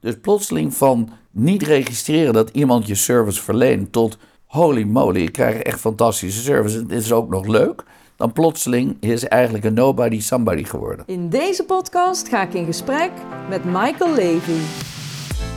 [0.00, 5.56] Dus plotseling van niet registreren dat iemand je service verleent tot holy moly, ik krijg
[5.56, 6.78] echt fantastische service.
[6.78, 7.84] Het is ook nog leuk.
[8.16, 11.04] Dan plotseling is eigenlijk een nobody somebody geworden.
[11.06, 13.10] In deze podcast ga ik in gesprek
[13.48, 14.60] met Michael Levy.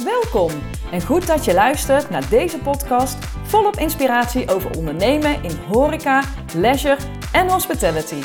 [0.04, 0.52] Welkom
[0.92, 6.24] en goed dat je luistert naar deze podcast volop inspiratie over ondernemen in horeca,
[6.56, 6.98] leisure
[7.32, 8.22] en hospitality.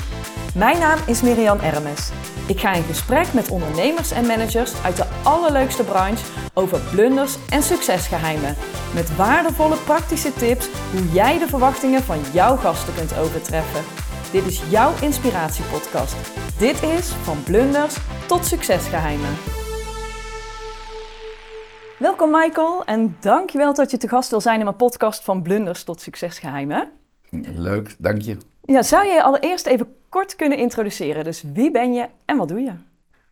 [0.57, 2.11] Mijn naam is Miriam Ermes.
[2.48, 6.25] Ik ga in gesprek met ondernemers en managers uit de allerleukste branche
[6.55, 8.55] over blunders en succesgeheimen.
[8.95, 13.83] Met waardevolle praktische tips hoe jij de verwachtingen van jouw gasten kunt overtreffen.
[14.33, 16.16] Dit is jouw inspiratiepodcast.
[16.59, 19.34] Dit is van blunders tot succesgeheimen.
[21.98, 25.84] Welkom Michael en dankjewel dat je te gast wil zijn in mijn podcast van blunders
[25.84, 26.91] tot succesgeheimen.
[27.55, 28.36] Leuk, dank je.
[28.66, 31.25] Ja, zou je allereerst even kort kunnen introduceren?
[31.25, 32.73] Dus wie ben je en wat doe je?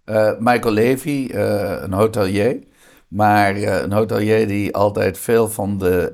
[0.05, 2.59] Uh, Michael Levy, uh, een hotelier.
[3.09, 6.13] Maar uh, een hotelier die altijd veel van de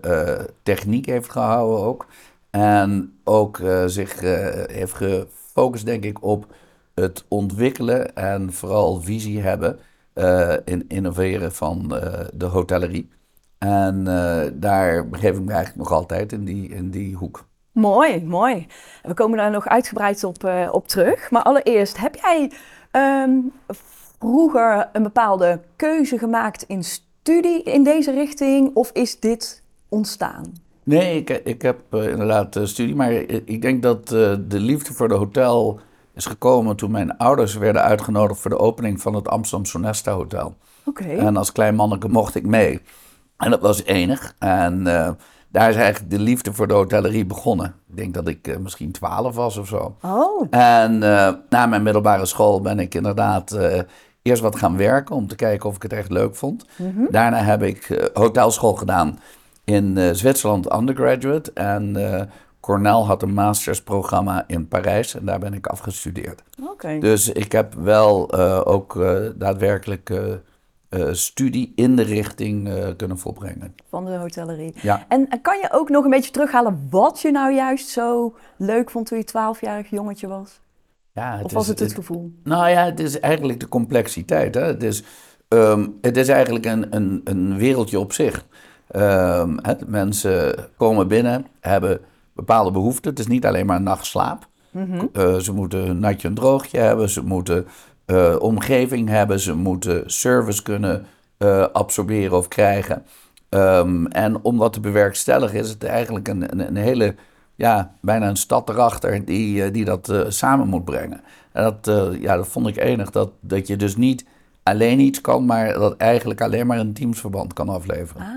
[0.62, 2.06] techniek heeft gehouden ook.
[2.50, 4.20] En ook zich
[4.66, 6.54] heeft gefocust, denk ik, op
[6.94, 9.78] het ontwikkelen en vooral visie hebben
[10.64, 11.88] in innoveren van
[12.34, 13.08] de hotellerie.
[13.58, 14.04] En
[14.54, 17.48] daar begeef ik me eigenlijk nog altijd in die, in die hoek.
[17.80, 18.66] Mooi, mooi.
[19.02, 21.30] We komen daar nog uitgebreid op, uh, op terug.
[21.30, 22.52] Maar allereerst, heb jij
[23.22, 23.52] um,
[24.18, 28.70] vroeger een bepaalde keuze gemaakt in studie in deze richting?
[28.74, 30.52] Of is dit ontstaan?
[30.82, 32.94] Nee, ik, ik heb uh, inderdaad uh, studie.
[32.94, 33.12] Maar
[33.44, 35.80] ik denk dat de liefde voor de hotel
[36.14, 40.54] is gekomen toen mijn ouders werden uitgenodigd voor de opening van het Amsterdam Sonesta Hotel.
[40.84, 41.02] Oké.
[41.02, 41.18] Okay.
[41.18, 42.80] En als klein manneke mocht ik mee.
[43.36, 44.34] En dat was enig.
[44.38, 44.86] En
[45.50, 47.74] daar is eigenlijk de liefde voor de hotellerie begonnen.
[47.88, 49.96] Ik denk dat ik uh, misschien twaalf was of zo.
[50.02, 50.46] Oh.
[50.50, 53.80] En uh, na mijn middelbare school ben ik inderdaad uh,
[54.22, 56.64] eerst wat gaan werken om te kijken of ik het echt leuk vond.
[56.76, 57.06] Mm -hmm.
[57.10, 59.18] Daarna heb ik hotelschool gedaan
[59.64, 61.52] in Zwitserland undergraduate.
[61.52, 61.96] En
[62.60, 66.42] Cornell had een mastersprogramma in Parijs en daar ben ik afgestudeerd.
[66.70, 66.98] Okay.
[66.98, 68.32] Dus ik heb wel
[68.64, 69.04] ook
[69.36, 70.12] daadwerkelijk
[70.90, 73.74] uh, studie in de richting uh, kunnen volbrengen.
[73.88, 74.74] Van de hotellerie.
[74.82, 75.04] Ja.
[75.08, 79.06] En, kan je ook nog een beetje terughalen wat je nou juist zo leuk vond
[79.06, 80.60] toen je twaalfjarig jongetje was?
[81.12, 82.32] Ja, het of was is, het het gevoel?
[82.44, 84.54] Nou ja, het is eigenlijk de complexiteit.
[84.54, 84.62] Hè?
[84.62, 85.02] Het, is,
[85.48, 88.46] um, het is eigenlijk een, een, een wereldje op zich.
[88.96, 92.00] Um, het, mensen komen binnen, hebben
[92.32, 93.10] bepaalde behoeften.
[93.10, 94.48] Het is niet alleen maar nachtslaap.
[94.70, 95.10] Mm -hmm.
[95.12, 97.08] uh, ze moeten een natje en droogje hebben.
[97.08, 97.66] Ze moeten
[98.10, 99.40] uh, omgeving hebben.
[99.40, 101.06] Ze moeten service kunnen
[101.38, 103.04] uh, absorberen of krijgen.
[103.48, 107.14] Um, en om dat te bewerkstelligen is het eigenlijk een, een, hele,
[107.54, 111.20] ja, bijna een stad erachter die, uh, die dat samen moet brengen.
[111.52, 111.86] En dat,
[112.20, 114.24] ja, dat vond ik enig, dat, dat je dus niet
[114.62, 118.22] alleen iets kan, maar dat eigenlijk alleen maar een teamsverband kan afleveren.
[118.22, 118.28] Ah,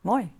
[0.00, 0.32] mooi.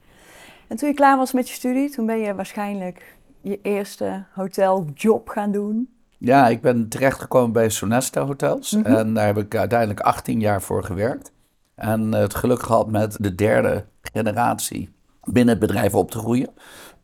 [0.66, 5.28] En toen je klaar was met je studie, toen ben je waarschijnlijk je eerste hoteljob
[5.28, 5.93] gaan doen.
[6.24, 8.72] Ja, ik ben terechtgekomen bij Sonesta Hotels.
[8.72, 8.94] Mhm.
[8.94, 11.32] En daar heb ik uiteindelijk 18 jaar voor gewerkt.
[11.74, 14.90] En het geluk gehad met de derde generatie
[15.24, 16.48] binnen het bedrijf op te groeien.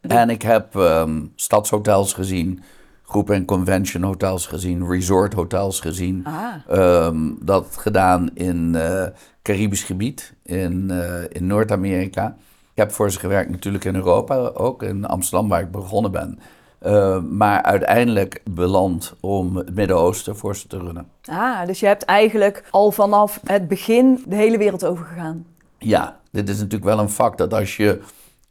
[0.01, 2.63] En ik heb um, stadshotels gezien,
[3.03, 6.27] groep- en convention hotels gezien, resort hotels gezien.
[6.27, 7.07] Ah.
[7.07, 9.07] Um, dat gedaan in uh,
[9.43, 12.37] Caribisch gebied, in, uh, in Noord-Amerika.
[12.73, 16.39] Ik heb voor ze gewerkt natuurlijk in Europa, ook in Amsterdam waar ik begonnen ben.
[16.87, 21.09] Uh, maar uiteindelijk beland om het Midden-Oosten voor ze te runnen.
[21.25, 25.47] Ah, dus je hebt eigenlijk al vanaf het begin de hele wereld overgegaan.
[25.79, 28.01] Ja, dit is natuurlijk wel een vak dat als je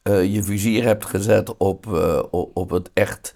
[0.03, 2.19] uh, je vizier hebt gezet op, uh,
[2.53, 3.34] op het echt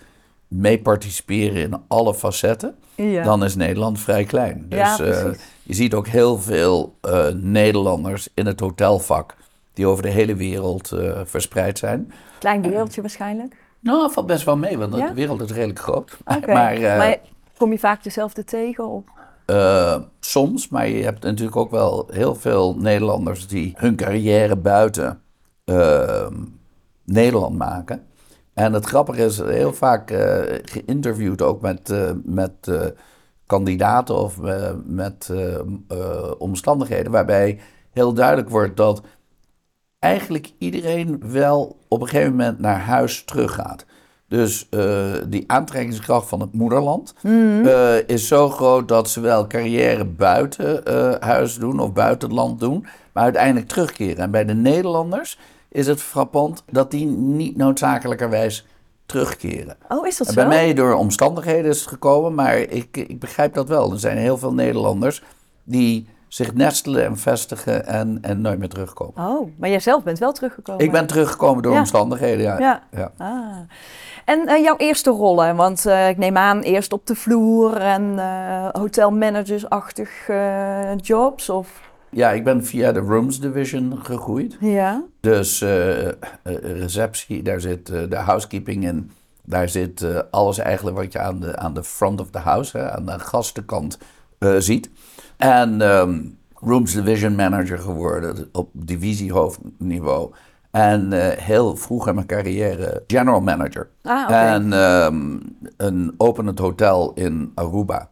[0.47, 3.23] mee participeren in alle facetten, ja.
[3.23, 4.65] dan is Nederland vrij klein.
[4.69, 5.33] Dus ja,
[5.63, 6.95] je ziet ook heel veel
[7.33, 9.35] Nederlanders in het hotelvak
[9.73, 10.91] die over de hele wereld
[11.23, 12.11] verspreid zijn.
[12.39, 13.55] Klein wereldje waarschijnlijk.
[13.83, 15.07] Nou, valt best wel mee, want Ja?
[15.07, 16.17] de wereld is redelijk groot.
[16.45, 17.17] Maar, uh, Maar
[17.57, 19.03] kom je vaak dezelfde tegen?
[19.47, 25.21] Uh, soms, maar je hebt natuurlijk ook wel heel veel Nederlanders die hun carrière buiten
[25.65, 26.27] uh,
[27.05, 28.03] Nederland maken.
[28.53, 31.93] En het grappige is, heel vaak uh, geïnterviewd ook met,
[32.23, 32.71] met
[33.45, 34.39] kandidaten of
[34.85, 35.31] met
[36.37, 37.59] omstandigheden waarbij
[37.91, 39.01] heel duidelijk wordt dat
[40.03, 43.85] eigenlijk iedereen wel op een gegeven moment naar huis teruggaat.
[44.27, 47.65] Dus uh, die aantrekkingskracht van het moederland Mhm.
[47.65, 52.37] uh, is zo groot dat ze wel carrière buiten uh, huis doen of buiten het
[52.37, 54.17] land doen, maar uiteindelijk terugkeren.
[54.17, 55.39] En bij de Nederlanders
[55.69, 58.65] is het frappant dat die niet noodzakelijkerwijs
[59.05, 59.75] terugkeren.
[59.89, 60.33] Oh, is dat zo?
[60.33, 63.91] bij mij door omstandigheden is het gekomen, maar ik, ik begrijp dat wel.
[63.91, 65.23] Er zijn heel veel Nederlanders
[65.63, 69.27] die zich nestelen en vestigen en, en nooit meer terugkomen.
[69.27, 70.85] Oh, maar jij zelf bent wel teruggekomen.
[70.85, 71.79] Ik ben teruggekomen door Ja.
[71.79, 72.59] omstandigheden, ja.
[72.59, 72.83] Ja.
[72.91, 73.11] ja.
[73.17, 73.57] Ah.
[74.25, 78.19] En eh, jouw eerste rollen, want eh, ik neem aan eerst op de vloer en
[78.19, 80.09] eh hotelmanagersachtig
[81.01, 81.81] jobs of...
[82.09, 84.57] Ja, ik ben via de Rooms Division gegroeid.
[84.59, 85.03] Ja.
[85.19, 85.65] Dus
[86.63, 89.11] receptie, daar zit de housekeeping in.
[89.43, 92.91] Daar zit alles eigenlijk wat je aan de, aan de front of the house, hè,
[92.91, 93.97] aan de gastenkant,
[94.57, 94.89] ziet.
[95.37, 96.19] En ehm,
[96.53, 100.31] Rooms Division Manager geworden op divisiehoofdniveau.
[100.71, 103.89] En eh, heel vroeg in mijn carrière General Manager.
[104.01, 104.53] Ah.
[104.53, 105.37] En ehm,
[105.77, 108.09] een openend hotel in Aruba.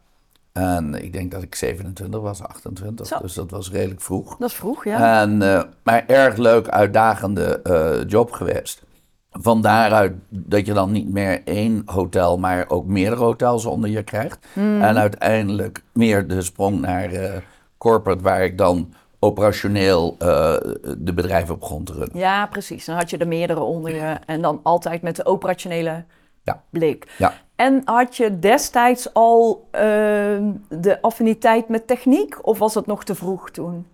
[0.51, 3.07] En ik denk dat ik 27 was, 28.
[3.07, 3.19] Zo.
[3.21, 4.37] Dus dat was redelijk vroeg.
[4.37, 5.21] Dat is vroeg, ja.
[5.21, 8.83] En, eh, maar erg leuk, uitdagende eh, job geweest.
[9.31, 14.03] Van daaruit dat je dan niet meer één hotel, maar ook meerdere hotels onder je
[14.03, 14.47] krijgt.
[14.53, 14.81] Hmm.
[14.81, 17.37] En uiteindelijk meer de sprong naar eh,
[17.77, 20.55] corporate, waar ik dan operationeel eh,
[20.97, 22.17] de bedrijven begon te runnen.
[22.17, 22.85] Ja, precies.
[22.85, 26.03] Dan had je er meerdere onder je en dan altijd met de operationele
[26.43, 26.61] Ja.
[26.69, 27.13] blik.
[27.17, 27.33] Ja.
[27.55, 29.81] En had je destijds al eh,
[30.69, 33.85] de affiniteit met techniek of was het nog te vroeg toen?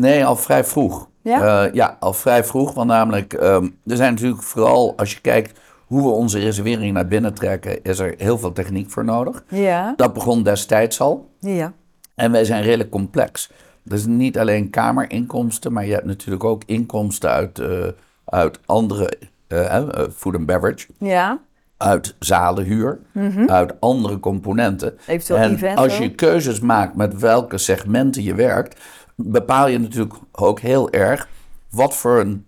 [0.00, 1.08] Nee, al vrij vroeg.
[1.22, 1.64] Ja?
[1.66, 2.74] Eh, ja, al vrij vroeg.
[2.74, 7.06] Want namelijk, ehm, er zijn natuurlijk vooral, als je kijkt hoe we onze reservering naar
[7.06, 9.44] binnen trekken, is er heel veel techniek voor nodig.
[9.48, 9.92] Ja.
[9.96, 11.28] Dat begon destijds al.
[11.40, 11.72] Ja.
[12.14, 13.50] En wij zijn redelijk complex.
[13.82, 17.86] Dus niet alleen kamerinkomsten, maar je hebt natuurlijk ook inkomsten uit, eh,
[18.24, 19.12] uit andere
[19.46, 19.82] eh,
[20.16, 21.38] food and beverage, Ja.
[21.76, 22.98] uit zalenhuur,
[23.46, 24.98] uit andere componenten.
[25.06, 28.80] Eventueel en events als je keuzes maakt met welke segmenten je werkt,
[29.16, 31.28] bepaal je natuurlijk ook heel erg
[31.70, 32.46] wat voor een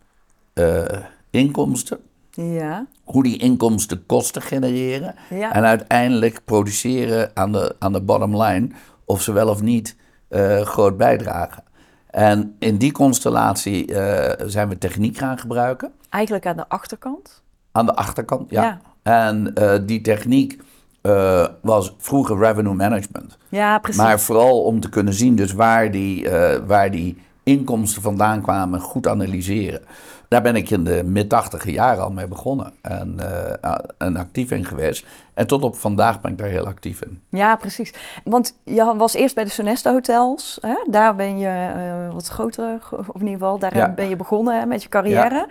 [0.52, 0.84] eh,
[1.30, 1.98] inkomsten,
[2.30, 2.86] Ja.
[3.04, 5.14] hoe die inkomsten kosten genereren.
[5.30, 5.52] Ja.
[5.52, 8.68] En uiteindelijk produceren aan de, aan de bottom line
[9.04, 9.96] of ze wel of niet
[10.28, 11.62] eh, groot bijdragen.
[12.10, 15.92] En in die constellatie eh, zijn we techniek gaan gebruiken.
[16.08, 17.42] Eigenlijk aan de achterkant.
[17.72, 18.62] Aan de achterkant, ja.
[18.62, 18.80] Ja.
[19.02, 19.54] En
[19.86, 20.62] die techniek
[21.08, 23.36] eh, was vroeger revenue management.
[23.48, 24.00] Ja, precies.
[24.02, 28.80] Maar vooral om te kunnen zien dus waar die, eh, waar die inkomsten vandaan kwamen,
[28.80, 29.80] goed analyseren.
[30.28, 34.64] Daar ben ik in de mid-tachtige jaren al mee begonnen en, eh, en actief in
[34.64, 35.06] geweest.
[35.34, 37.20] En tot op vandaag ben ik daar heel actief in.
[37.28, 37.94] Ja, precies.
[38.24, 40.58] Want je was eerst bij de Sonesta Hotels.
[40.60, 40.74] Hè?
[40.90, 43.88] Daar ben je wat groter, of in ieder geval, daar Ja.
[43.88, 45.46] ben je begonnen hè, met je carrière.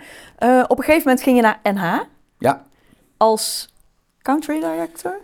[0.68, 2.00] Op een gegeven moment ging je naar NH
[2.38, 2.62] Ja,
[3.16, 3.74] als
[4.22, 5.18] country director.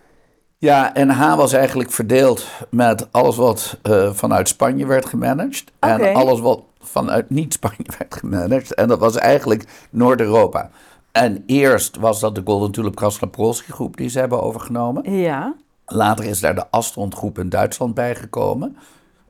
[0.65, 5.73] Ja, NH was eigenlijk verdeeld met alles wat eh, vanuit Spanje werd gemanaged.
[5.79, 8.75] En alles wat vanuit niet-Spanje werd gemanaged.
[8.75, 10.71] En dat was eigenlijk Noord-Europa.
[11.13, 15.13] En eerst was dat de Golden Tulip Krasnopolski groep die ze hebben overgenomen.
[15.13, 15.55] Ja.
[15.87, 18.77] Later is daar de Astron groep in Duitsland bijgekomen.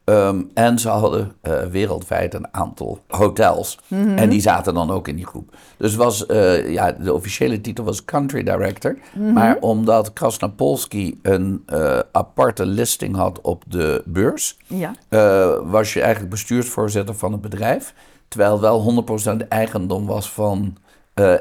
[0.05, 3.79] Ehm, en ze hadden eh, wereldwijd een aantal hotels.
[3.89, 5.57] En die zaten dan ook in die groep.
[5.77, 8.97] Dus was, eh, ja, de officiële titel was Country Director.
[9.33, 14.59] Maar omdat Krasnopolski een eh, aparte listing had op de beurs...
[14.67, 14.95] Ja.
[15.65, 17.95] was je eigenlijk bestuursvoorzitter van het bedrijf.
[18.29, 19.05] Terwijl wel
[19.43, 20.77] 100% eigendom was van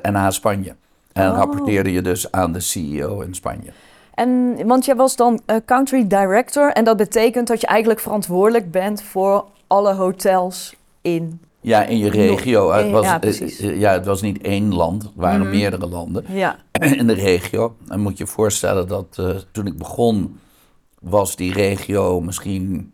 [0.01, 0.75] NH Spanje.
[1.13, 1.37] En Oh.
[1.37, 3.71] rapporteerde je dus aan de CEO in Spanje.
[4.13, 6.71] En, want jij was dan eh, country director.
[6.71, 11.41] En dat betekent dat je eigenlijk verantwoordelijk bent voor alle hotels in.
[11.61, 12.63] Ja, in je regio.
[12.67, 15.87] Nog- Het was, ja, eh, eh, ja, het was niet één land, het waren meerdere
[15.87, 16.55] landen Ja.
[16.99, 17.75] in de regio.
[17.87, 20.39] En moet je je voorstellen dat eh, toen ik begon,
[20.99, 22.93] was die regio misschien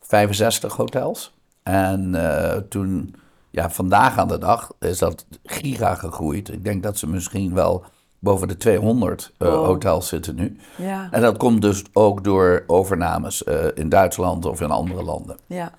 [0.00, 1.34] 65 hotels.
[1.62, 3.14] En eh, toen,
[3.50, 6.52] ja, vandaag aan de dag is dat giga gegroeid.
[6.52, 7.84] Ik denk dat ze misschien wel
[8.26, 9.64] boven de 200 eh, Wow.
[9.64, 10.56] hotels zitten nu.
[10.76, 11.08] Ja.
[11.10, 15.36] En dat komt dus ook door overnames eh, in Duitsland of in andere landen.
[15.46, 15.70] ja.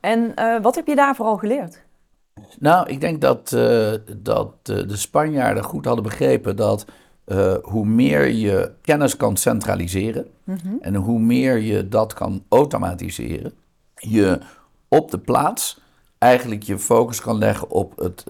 [0.00, 1.82] En eh, wat heb je daar vooral geleerd?
[2.58, 3.48] Nou, ik denk dat,
[4.16, 6.84] dat de Spanjaarden goed hadden begrepen dat
[7.62, 10.26] hoe meer je kennis kan centraliseren
[10.80, 13.52] en hoe meer je dat kan automatiseren,
[13.94, 14.38] je
[14.88, 15.80] op de plaats
[16.18, 18.24] eigenlijk je focus kan leggen op het,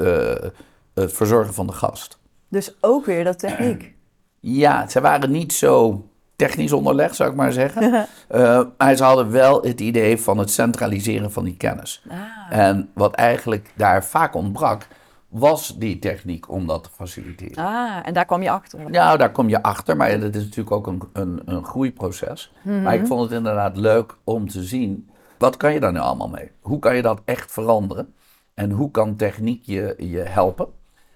[0.95, 2.19] het verzorgen van de gast.
[2.53, 3.91] Dus ook weer dat techniek.
[4.45, 6.05] Ja, ze waren niet zo
[6.37, 7.83] technisch onderlegd, zou ik maar zeggen.
[8.29, 12.05] Eh, maar ze hadden wel het idee van het centraliseren van die kennis.
[12.09, 12.59] Ah.
[12.59, 14.87] En wat eigenlijk daar vaak ontbrak,
[15.29, 17.65] was die techniek om dat te faciliteren.
[17.65, 18.91] Ah, en daar kwam je achter.
[18.91, 22.53] Nou, daar kom je achter, maar dat is natuurlijk ook een, een, een groeiproces.
[22.63, 26.29] Maar ik vond het inderdaad leuk om te zien, wat kan je daar nu allemaal
[26.29, 26.51] mee?
[26.61, 28.15] Hoe kan je dat echt veranderen?
[28.55, 30.69] En hoe kan techniek je, je helpen?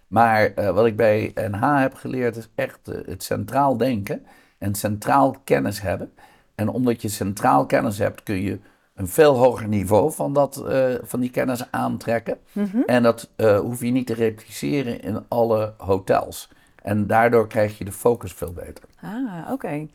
[0.08, 4.26] Maar eh, wat ik bij NH heb geleerd is echt eh, het centraal denken
[4.58, 6.12] en centraal kennis hebben.
[6.54, 8.58] En omdat je centraal kennis hebt, kun je
[8.94, 12.38] een veel hoger niveau van, dat, eh, van die kennis aantrekken.
[12.86, 13.30] En dat
[13.62, 16.48] hoef je niet te repliceren in alle hotels.
[16.82, 18.84] En daardoor krijg je de focus veel beter.
[19.00, 19.86] Ah, oké.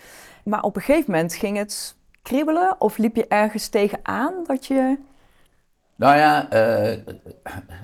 [0.44, 4.98] Maar op een gegeven moment ging het kriebelen of liep je ergens tegenaan dat je...
[5.96, 6.98] Nou ja, eh,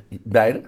[0.10, 0.62] beide.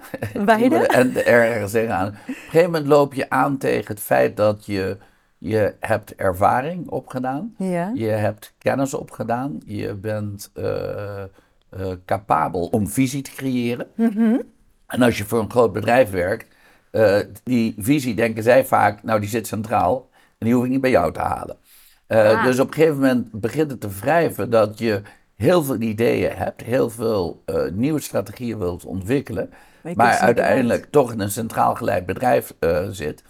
[0.45, 0.87] Beide?
[0.87, 2.07] en er ergens tegenaan.
[2.07, 4.97] Op een gegeven moment loop je aan tegen het feit dat je,
[5.37, 7.55] je hebt ervaring opgedaan.
[7.57, 7.91] Ja.
[7.93, 9.61] Je hebt kennis opgedaan.
[9.65, 11.27] Je bent eh, eh,
[12.05, 13.87] capabel om visie te creëren.
[14.87, 16.55] En als je voor een groot bedrijf werkt,
[17.43, 20.89] die visie denken zij vaak, nou die zit centraal en die hoef ik niet bij
[20.89, 21.57] jou te halen.
[22.07, 22.43] Ah.
[22.43, 25.01] Dus op een gegeven moment begint het te wrijven dat je
[25.39, 29.49] heel veel ideeën hebt, heel veel eh, nieuwe strategieën wilt ontwikkelen,
[29.95, 33.23] Maar uiteindelijk toch in een centraal geleid bedrijf eh, zit.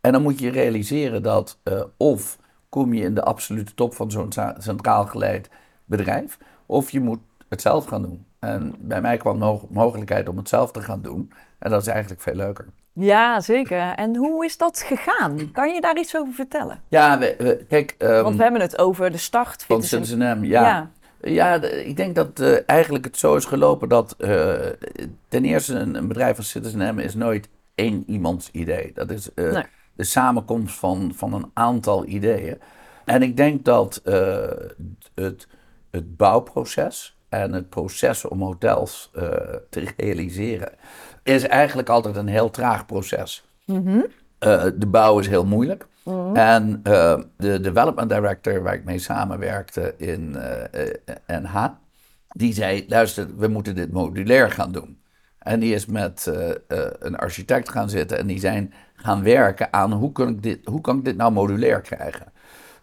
[0.00, 2.38] En dan moet je realiseren dat eh, of
[2.68, 5.50] kom je in de absolute top van zo'n centraal geleid
[5.84, 8.24] bedrijf, of je moet het zelf gaan doen.
[8.38, 11.32] En bij mij kwam de mogelijkheid om het zelf te gaan doen.
[11.58, 12.66] En dat is eigenlijk veel leuker.
[12.92, 13.92] Ja, zeker.
[13.94, 15.50] En hoe is dat gegaan?
[15.52, 16.80] Kan je daar iets over vertellen?
[16.88, 19.64] Ja, we, we- kijk, ehm, Want we hebben het over de start.
[19.64, 20.62] van Citizen M, ja.
[20.62, 20.90] Ja.
[21.22, 24.54] Ja, ik denk dat eh, eigenlijk het zo is gelopen dat eh,
[25.28, 28.90] ten eerste een, een bedrijf als Citizen M is nooit één iemands idee.
[28.94, 29.64] Dat is eh, Nee.
[29.94, 32.58] de samenkomst van, van een aantal ideeën.
[33.04, 34.00] En ik denk dat
[35.14, 35.46] het,
[35.90, 39.10] het bouwproces en het proces om hotels
[39.70, 40.72] te realiseren
[41.22, 43.44] is eigenlijk altijd een heel traag proces.
[44.38, 45.86] Eh, de bouw is heel moeilijk.
[46.34, 51.66] En eh, de development director waar ik mee samenwerkte in eh, eh, NH,
[52.28, 54.98] die zei, luister, we moeten dit modulair gaan doen.
[55.38, 56.54] En die is met eh, eh,
[56.98, 60.80] een architect gaan zitten en die zijn gaan werken aan hoe kan ik dit, hoe
[60.80, 62.26] kan ik dit nou modulair krijgen.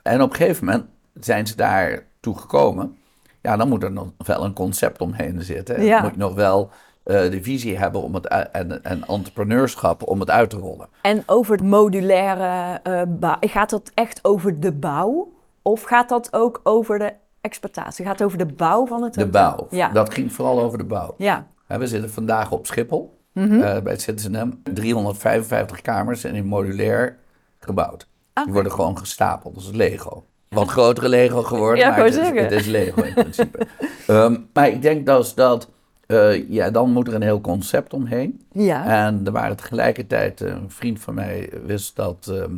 [0.02, 0.86] En op een gegeven moment
[1.20, 2.98] zijn ze daar toe gekomen.
[3.42, 5.76] Ja, dan moet er nog wel een concept omheen zitten.
[5.76, 6.02] En Ja.
[6.02, 6.72] moet je nog wel
[7.08, 10.88] eh, de visie hebben om het, en, en entrepreneurschap om het uit te rollen.
[11.02, 13.38] En over het modulaire eh bouw.
[13.40, 15.32] Gaat het echt over de bouw?
[15.62, 18.06] Of gaat dat ook over de exploitatie?
[18.06, 19.68] Gaat het over de bouw van het De bouw.
[19.70, 19.90] Ja.
[19.90, 21.14] Dat ging vooral over de bouw.
[21.18, 21.48] Ja.
[21.68, 23.62] We zitten vandaag op Schiphol Mhm.
[23.62, 24.74] eh, bij het Citizen M.
[24.74, 27.18] 355 kamers en in modulair
[27.60, 28.08] gebouwd.
[28.44, 29.54] Die worden gewoon gestapeld.
[29.56, 30.24] Dat is Lego.
[30.50, 33.68] Wat grotere Lego geworden, Ja, maar het is, het is Lego in principe.
[34.08, 35.70] Ehm, maar ik denk dat, dat
[36.08, 38.42] eh, ja, dan moet er een heel concept omheen.
[38.52, 39.08] Ja.
[39.08, 42.56] En er waren tegelijkertijd, eh, een vriend van mij wist dat ehm,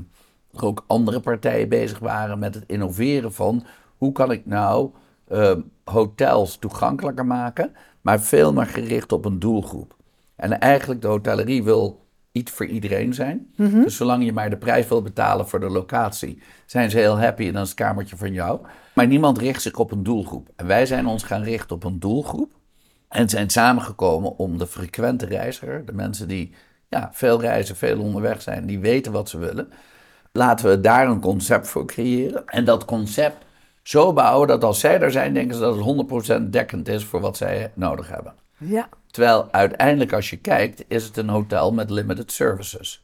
[0.53, 3.65] er ook andere partijen bezig waren met het innoveren van
[3.97, 4.89] hoe kan ik nou
[5.27, 9.95] ehm, hotels toegankelijker maken, maar veel meer gericht op een doelgroep.
[10.35, 13.47] En eigenlijk de hotellerie wil iets voor iedereen zijn.
[13.55, 17.47] Dus zolang je maar de prijs wil betalen voor de locatie, zijn ze heel happy
[17.47, 18.59] en dan is het kamertje van jou.
[18.93, 20.49] Maar niemand richt zich op een doelgroep.
[20.55, 22.51] En wij zijn ons gaan richten op een doelgroep.
[23.09, 26.53] En zijn samengekomen om de frequente reiziger, de mensen die
[26.87, 29.71] ja, veel reizen, veel onderweg zijn, die weten wat ze willen.
[30.31, 32.45] Laten we daar een concept voor creëren.
[32.45, 33.45] En dat concept
[33.83, 37.19] zo bouwen dat als zij er zijn, denken ze dat het 100% dekkend is voor
[37.19, 38.33] wat zij nodig hebben.
[38.57, 38.89] Ja.
[39.11, 43.03] Terwijl uiteindelijk, als je kijkt, is het een hotel met limited services.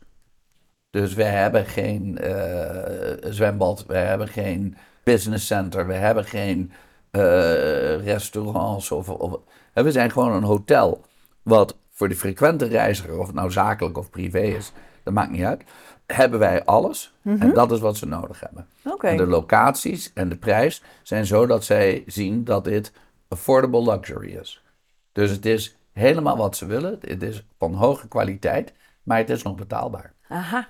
[0.90, 6.72] Dus we hebben geen eh, zwembad, we hebben geen business center, we hebben geen
[7.12, 8.92] eh, restaurants.
[8.92, 9.40] Of, of,
[9.84, 11.06] we zijn gewoon een hotel
[11.44, 14.72] wat voor de frequente reiziger, of het nou zakelijk of privé is,
[15.04, 15.64] dat maakt niet uit,
[16.06, 17.14] hebben wij alles.
[17.24, 18.68] En dat is wat ze nodig hebben.
[19.02, 22.92] En de locaties en de prijs zijn zo dat zij zien dat dit
[23.28, 24.64] affordable luxury is.
[25.12, 26.98] Dus het is helemaal wat ze willen.
[27.02, 30.14] Het is van hoge kwaliteit, maar het is nog betaalbaar.
[30.28, 30.68] Aha.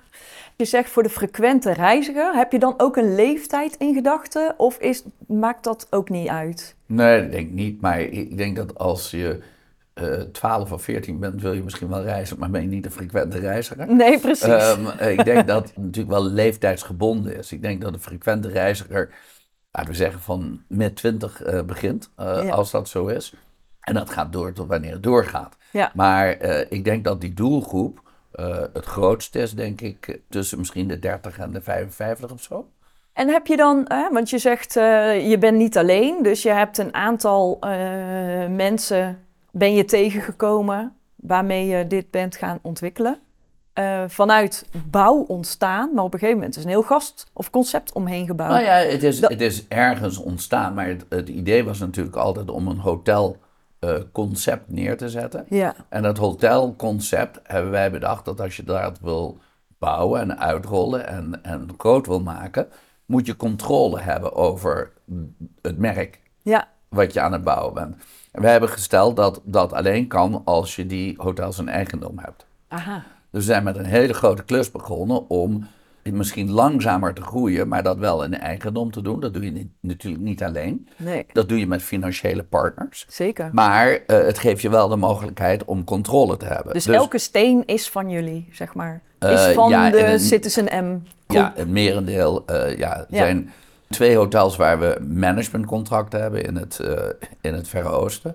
[0.56, 4.54] Je zegt voor de frequente reiziger, heb je dan ook een leeftijd in gedachten?
[4.58, 6.76] Of is, maakt dat ook niet uit?
[6.86, 7.80] Nee, dat denk ik niet.
[7.80, 9.42] Maar ik denk dat als je
[9.94, 12.90] eh 12 of 14 bent, wil je misschien wel reizen, maar ben je niet een
[12.90, 13.94] frequente reiziger.
[13.94, 14.42] Nee, precies.
[14.42, 17.52] Ehm, ik denk dat het natuurlijk wel leeftijdsgebonden is.
[17.52, 19.10] Ik denk dat een frequente reiziger,
[19.72, 22.50] laten we zeggen, van mid 20 eh, begint, eh, Ja.
[22.50, 23.34] als dat zo is.
[23.80, 25.56] En dat gaat door tot wanneer het doorgaat.
[25.72, 25.90] Ja.
[25.94, 26.30] Maar
[26.68, 28.00] ik denk dat die doelgroep
[28.36, 32.68] eh, het grootste is, denk ik, tussen misschien de 30 en de 55 of zo.
[33.12, 36.50] En heb je dan, hè, want je zegt eh, je bent niet alleen, dus je
[36.50, 37.70] hebt een aantal eh,
[38.48, 43.18] mensen, ben je tegengekomen waarmee je dit bent gaan ontwikkelen.
[44.06, 48.26] Vanuit bouw ontstaan, maar op een gegeven moment is een heel gast of concept omheen
[48.26, 48.50] gebouwd.
[48.50, 52.16] Nou ja, het is, Dat- het is ergens ontstaan, maar het, het idee was natuurlijk
[52.16, 52.78] altijd om een
[53.86, 55.46] hotelconcept neer te zetten.
[55.48, 55.74] Ja.
[55.88, 59.38] En dat hotelconcept hebben wij bedacht dat als je dat wil
[59.78, 62.68] bouwen en uitrollen en, en groot wil maken,
[63.06, 64.92] moet je controle hebben over
[65.62, 67.96] het merk Ja, wat je aan het bouwen bent.
[68.32, 72.46] En wij hebben gesteld dat dat alleen kan als je die hotels in eigendom hebt.
[72.68, 73.04] Aha.
[73.30, 75.66] Dus we zijn met een hele grote klus begonnen om
[76.14, 79.20] misschien langzamer te groeien, maar dat wel in eigendom te doen.
[79.20, 80.88] Dat doe je niet, natuurlijk niet alleen.
[80.96, 83.06] Nee, Dat doe je met financiële partners.
[83.08, 83.48] zeker.
[83.52, 86.72] Maar eh, het geeft je wel de mogelijkheid om controle te hebben.
[86.72, 89.00] Dus, elke steen is van jullie, zeg maar.
[89.18, 91.00] Is Eh, van ja, de een- Citizen M.
[91.26, 91.36] groep.
[91.42, 92.42] Ja, het merendeel.
[92.46, 93.16] eh ja, er Ja.
[93.18, 93.50] zijn
[93.88, 96.80] twee hotels waar we managementcontracten hebben in het,
[97.40, 98.34] in het Verre Oosten.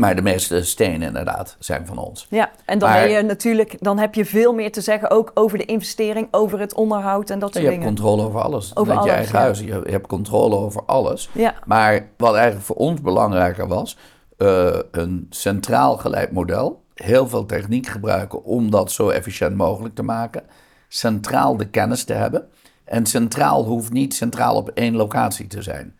[0.00, 2.26] Maar de meeste stenen inderdaad zijn van ons.
[2.30, 5.30] Ja, en dan, Maar- ben je natuurlijk, dan heb je veel meer te zeggen, ook
[5.34, 7.94] over de investering, over het onderhoud en dat Je soort hebt dingen.
[7.96, 8.76] controle over alles.
[8.76, 9.40] Over Met je alles, eigen ja.
[9.44, 9.58] huis.
[9.58, 11.28] Je, je hebt controle over alles.
[11.32, 13.96] Ja, Maar wat eigenlijk voor ons belangrijker was,
[14.36, 16.82] eh, een centraal geleid model.
[16.94, 20.42] Heel veel techniek gebruiken om dat zo efficiënt mogelijk te maken.
[20.88, 22.48] Centraal de kennis te hebben.
[22.84, 25.96] En centraal hoeft niet centraal op één locatie te zijn.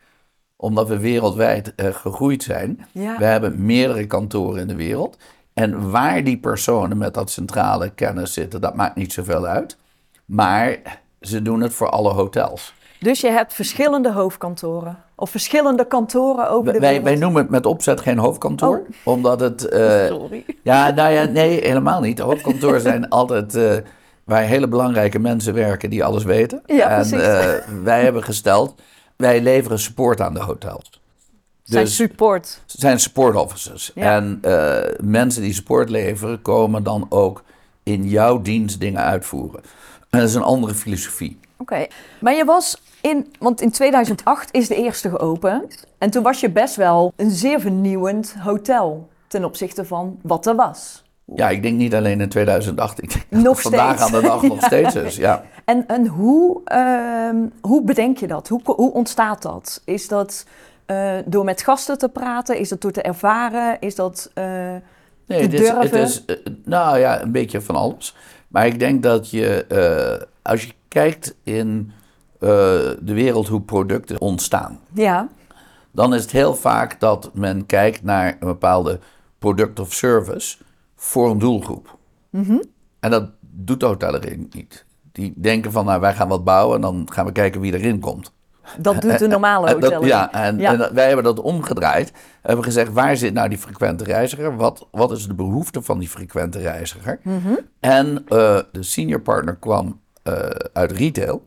[0.60, 2.86] Omdat we wereldwijd eh, gegroeid zijn.
[2.92, 3.18] Ja.
[3.18, 5.16] We hebben meerdere kantoren in de wereld.
[5.54, 9.76] En waar die personen met dat centrale kennis zitten, dat maakt niet zoveel uit.
[10.24, 10.76] Maar
[11.20, 12.74] ze doen het voor alle hotels.
[13.00, 14.96] dus je hebt verschillende hoofdkantoren.
[15.16, 17.04] Of verschillende kantoren over de Wij, wereld.
[17.08, 19.12] wij noemen het met opzet geen hoofdkantoor, Oh.
[19.14, 19.68] omdat het...
[19.68, 20.44] eh, Sorry.
[20.62, 22.18] ja, nou ja, nee, helemaal niet.
[22.18, 23.72] Hoofdkantoren zijn altijd eh,
[24.24, 26.62] waar hele belangrijke mensen werken die alles weten.
[26.66, 27.26] Ja, en precies.
[27.82, 28.80] wij hebben gesteld,
[29.18, 31.00] wij leveren support aan de hotels.
[31.62, 32.60] Zijn Dus support.
[32.66, 33.90] het zijn support officers.
[33.94, 34.16] Ja.
[34.16, 37.42] En eh, mensen die support leveren, komen dan ook
[37.82, 39.60] in jouw dienst dingen uitvoeren.
[40.10, 41.38] En dat is een andere filosofie.
[41.56, 41.86] Oké.
[42.20, 45.84] Maar je was in, want in 2008 is de eerste geopend.
[45.98, 50.56] En toen was je best wel een zeer vernieuwend hotel ten opzichte van wat er
[50.56, 51.02] was.
[51.34, 53.02] Ja, ik denk niet alleen in 2008.
[53.02, 54.14] Ik denk Nog vandaag steeds.
[54.14, 54.66] aan de dag nog Ja.
[54.66, 55.16] steeds is.
[55.16, 55.42] Ja.
[55.64, 58.48] En, en hoe, ehm, hoe bedenk je dat?
[58.48, 59.82] Hoe, hoe ontstaat dat?
[59.84, 60.46] Is dat
[60.86, 62.58] eh, door met gasten te praten?
[62.58, 63.76] Is dat door te ervaren?
[63.80, 64.30] Is dat...
[64.34, 64.44] eh,
[65.26, 66.00] Nee, te het is, het durven?
[66.00, 68.16] is eh, nou ja, een beetje van alles.
[68.48, 71.92] Maar ik denk dat je, eh, als je kijkt in
[72.40, 72.48] eh,
[73.00, 75.28] de wereld hoe producten ontstaan, ja,
[75.90, 78.98] dan is het heel vaak dat men kijkt naar een bepaalde
[79.38, 80.56] product of service
[81.00, 81.96] voor een doelgroep.
[83.00, 84.84] En dat doet de hotellerie niet.
[85.12, 88.00] Die denken van, nou, wij gaan wat bouwen en dan gaan we kijken wie erin
[88.00, 88.32] komt.
[88.78, 90.04] dat doet de normale hotel.
[90.04, 90.72] ja, en, Ja.
[90.72, 92.12] en wij hebben dat omgedraaid.
[92.42, 94.56] Hebben gezegd, waar zit nou die frequente reiziger?
[94.56, 97.20] Wat, wat is de behoefte van die frequente reiziger?
[97.22, 97.54] Mhm.
[97.80, 100.32] En eh, de senior partner kwam eh,
[100.72, 101.44] uit retail.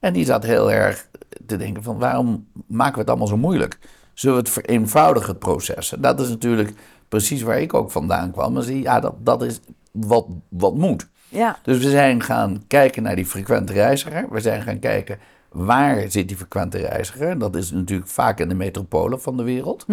[0.00, 1.08] En die zat heel erg
[1.46, 3.78] te denken van, waarom maken we het allemaal zo moeilijk?
[4.14, 5.92] Zullen we het vereenvoudigen, het proces?
[5.92, 6.72] En dat is natuurlijk
[7.16, 8.52] precies waar ik ook vandaan kwam.
[8.52, 11.08] Maar zie, ja, dat, dat is wat, wat moet.
[11.28, 14.26] Ja, Dus we zijn gaan kijken naar die frequente reiziger.
[14.30, 17.38] We zijn gaan kijken waar zit die frequente reiziger.
[17.38, 19.86] Dat is natuurlijk vaak in de metropolen van de wereld.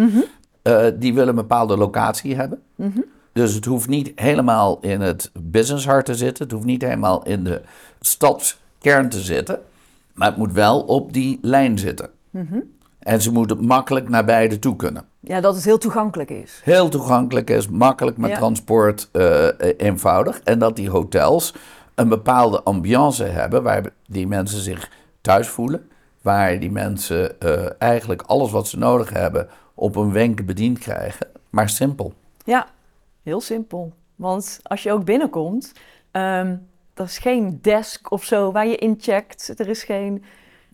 [0.62, 2.62] Eh, die willen een bepaalde locatie hebben.
[3.32, 6.44] Dus het hoeft niet helemaal in het business hart te zitten.
[6.44, 7.62] Het hoeft niet helemaal in de
[8.00, 9.60] stadskern te zitten.
[10.12, 12.10] Maar het moet wel op die lijn zitten.
[12.98, 15.04] En ze moeten makkelijk naar beide toe kunnen.
[15.24, 16.60] Ja, dat het heel toegankelijk is.
[16.64, 18.36] Heel toegankelijk is, makkelijk met Ja.
[18.36, 20.40] transport, eh, eh, eenvoudig.
[20.40, 21.54] En dat die hotels
[21.94, 25.88] een bepaalde ambiance hebben waar die mensen zich thuis voelen.
[26.22, 31.26] Waar die mensen eh, eigenlijk alles wat ze nodig hebben op een wenk bediend krijgen.
[31.50, 32.12] Maar simpel.
[32.44, 32.66] Ja,
[33.22, 33.92] heel simpel.
[34.14, 35.72] Want als je ook binnenkomt,
[36.10, 36.56] ehm
[36.94, 39.52] er is geen desk of zo waar je incheckt.
[39.56, 40.24] Er is geen...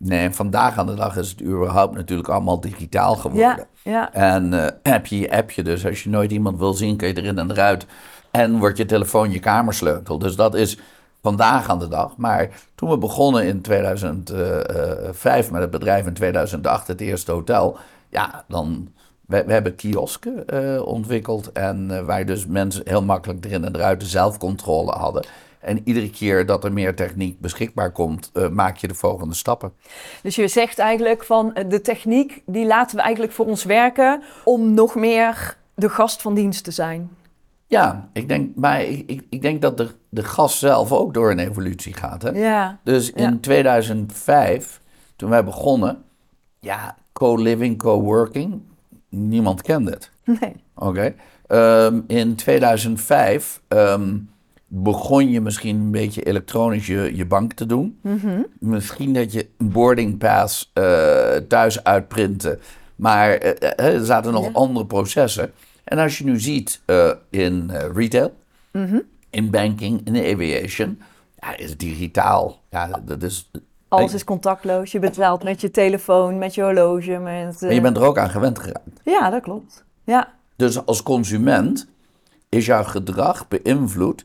[0.02, 3.66] Nee, vandaag aan de dag is het überhaupt natuurlijk allemaal digitaal geworden.
[3.82, 4.12] Ja, ja.
[4.12, 7.16] En eh, heb je je appje, dus als je nooit iemand wil zien, kun je
[7.16, 7.86] erin en eruit.
[8.30, 10.18] En wordt je telefoon je kamersleutel.
[10.18, 10.78] Dus dat is
[11.22, 12.16] vandaag aan de dag.
[12.16, 17.78] Maar toen we begonnen in 2005 met het bedrijf, in 2008 het eerste hotel.
[18.08, 18.92] Ja, dan,
[19.26, 21.52] we, we hebben kiosken eh, ontwikkeld.
[21.52, 25.24] En eh, waar dus mensen heel makkelijk erin en eruit de zelfcontrole hadden.
[25.60, 29.72] En iedere keer dat er meer techniek beschikbaar komt, eh, maak je de volgende stappen.
[30.22, 34.22] Dus je zegt eigenlijk van eh, de techniek, die laten we eigenlijk voor ons werken
[34.44, 37.10] om nog meer de gast van dienst te zijn.
[37.66, 41.38] Ja, ik denk, maar ik, ik, denk dat de, de gast zelf ook door een
[41.38, 42.22] evolutie gaat.
[42.22, 42.30] Hè?
[42.30, 43.38] Ja, Dus in Ja.
[43.40, 44.80] 2005,
[45.16, 46.02] toen wij begonnen,
[46.60, 48.60] ja, co-living, co-working,
[49.08, 50.10] niemand kende het.
[50.40, 50.54] nee.
[50.74, 51.14] Oké.
[51.46, 54.16] Ehm, in 2005 ehm,
[54.72, 58.00] begon je misschien een beetje elektronisch je, je bank te doen.
[58.58, 60.84] Misschien dat je een boarding pass eh,
[61.48, 62.60] thuis uitprinten.
[62.96, 64.50] Maar eh, eh, er zaten nog Ja.
[64.52, 65.52] andere processen.
[65.84, 66.80] En als je nu ziet
[67.30, 68.32] in retail,
[69.30, 71.00] in banking, in aviation,
[71.40, 72.60] ja, is digitaal.
[72.70, 73.50] Ja, dat is
[73.88, 74.92] Alles is contactloos.
[74.92, 77.18] Je betaalt met je telefoon, met je horloge.
[77.18, 79.00] Met, En je bent er ook aan gewend geraakt.
[79.04, 79.84] Ja, dat klopt.
[80.04, 81.88] Ja, Dus als consument
[82.48, 84.24] is jouw gedrag beïnvloed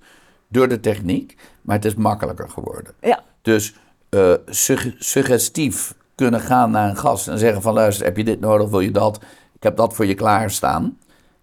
[0.56, 2.94] door de techniek, maar het is makkelijker geworden.
[3.02, 3.76] ja, Dus
[4.10, 8.40] eh, sugge- suggestief kunnen gaan naar een gast en zeggen van luister, heb je dit
[8.40, 9.20] nodig, wil je dat?
[9.56, 10.98] Ik heb dat voor je klaarstaan.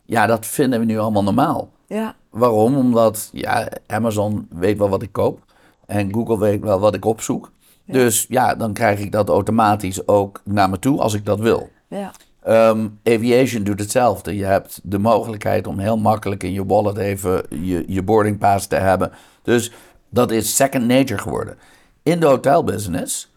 [0.04, 1.70] Ja, dat vinden we nu allemaal normaal.
[1.86, 2.76] ja, Waarom?
[2.76, 5.40] Omdat ja, Amazon weet wel wat ik koop
[5.86, 7.50] en Google weet wel wat ik opzoek.
[7.86, 11.68] Dus ja, dan krijg ik dat automatisch ook naar me toe als ik dat wil.
[11.88, 12.12] ja.
[12.42, 14.36] Ehm, aviation doet hetzelfde.
[14.36, 18.66] Je hebt de mogelijkheid om heel makkelijk in je wallet even je, je boarding pass
[18.66, 19.12] te hebben.
[19.42, 19.72] Dus
[20.08, 21.58] dat is second nature geworden.
[22.02, 23.32] In de hotelbusiness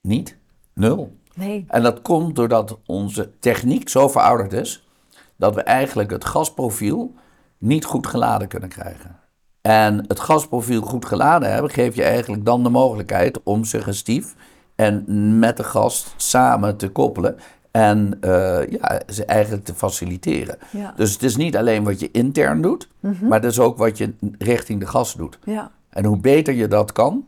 [0.00, 0.36] niet.
[0.74, 1.16] Nul.
[1.34, 1.64] Nee.
[1.68, 4.88] En dat komt doordat onze techniek zo verouderd is
[5.36, 7.14] dat we eigenlijk het gasprofiel
[7.58, 9.18] niet goed geladen kunnen krijgen.
[9.60, 14.34] En het gasprofiel goed geladen hebben, geeft je eigenlijk dan de mogelijkheid om suggestief
[14.74, 15.04] en
[15.38, 17.36] met de gast samen te koppelen
[17.74, 20.56] en eh, ja, ze eigenlijk te faciliteren.
[20.70, 20.92] Ja.
[20.96, 24.14] Dus het is niet alleen wat je intern doet, maar het is ook wat je
[24.38, 25.38] richting de gast doet.
[25.44, 27.26] Ja, En hoe beter je dat kan,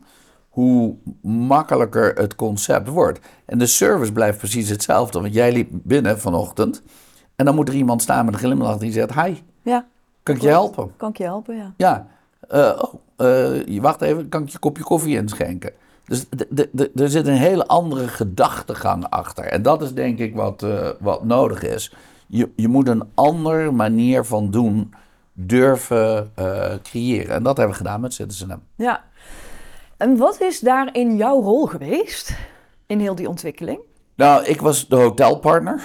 [0.49, 3.19] hoe makkelijker het concept wordt.
[3.45, 5.21] En de service blijft precies hetzelfde.
[5.21, 6.81] Want jij liep binnen vanochtend
[7.35, 9.85] en dan moet er iemand staan met een glimlach die zegt: Hi, ja.
[10.23, 10.91] kan ik je helpen?
[10.97, 11.73] Kan ik je helpen, ja.
[11.77, 12.07] Ja,
[12.47, 15.71] Eh, oh, eh, je wacht even, kan ik je een kopje koffie inschenken?
[16.07, 16.25] Dus
[16.95, 19.45] er zit een hele andere gedachtegang achter.
[19.45, 21.93] En dat is denk ik wat, eh, wat nodig is.
[22.27, 24.93] Je, je moet een andere manier van doen
[25.33, 27.35] durven eh, creëren.
[27.35, 28.61] En dat hebben we gedaan met Citizen.
[28.75, 29.03] Ja.
[29.97, 32.37] En wat is daarin jouw rol geweest
[32.85, 33.79] in heel die ontwikkeling?
[34.17, 35.81] Nou, ik was de hotelpartner.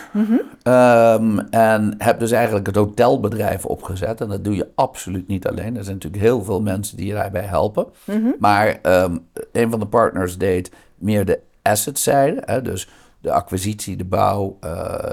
[0.62, 4.20] Ehm, en heb dus eigenlijk het hotelbedrijf opgezet.
[4.20, 5.76] En dat doe je absoluut niet alleen.
[5.76, 7.86] Er zijn natuurlijk heel veel mensen die je daarbij helpen.
[8.38, 9.16] Maar ehm,
[9.52, 12.42] een van de partners deed meer de assetzijde.
[12.44, 12.88] Hè, dus
[13.20, 14.70] de acquisitie, de bouw, eh,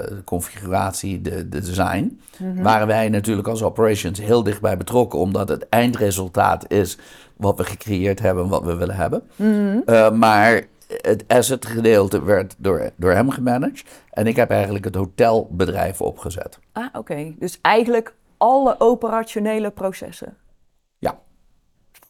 [0.07, 2.19] de configuratie, de, de design.
[2.61, 5.19] Waren wij natuurlijk als operations heel dichtbij betrokken.
[5.19, 6.97] Omdat het eindresultaat is
[7.37, 9.23] wat we gecreëerd hebben en wat we willen hebben.
[9.85, 13.83] Eh, maar het asset gedeelte werd door, door hem gemanaged.
[14.11, 16.59] En ik heb eigenlijk het hotelbedrijf opgezet.
[16.71, 17.33] Ah, oké.
[17.39, 20.37] Dus eigenlijk alle operationele processen.
[20.97, 21.19] Ja,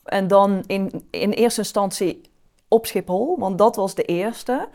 [0.03, 2.21] En dan in, in eerste instantie
[2.67, 4.67] op Schiphol, want dat was de eerste.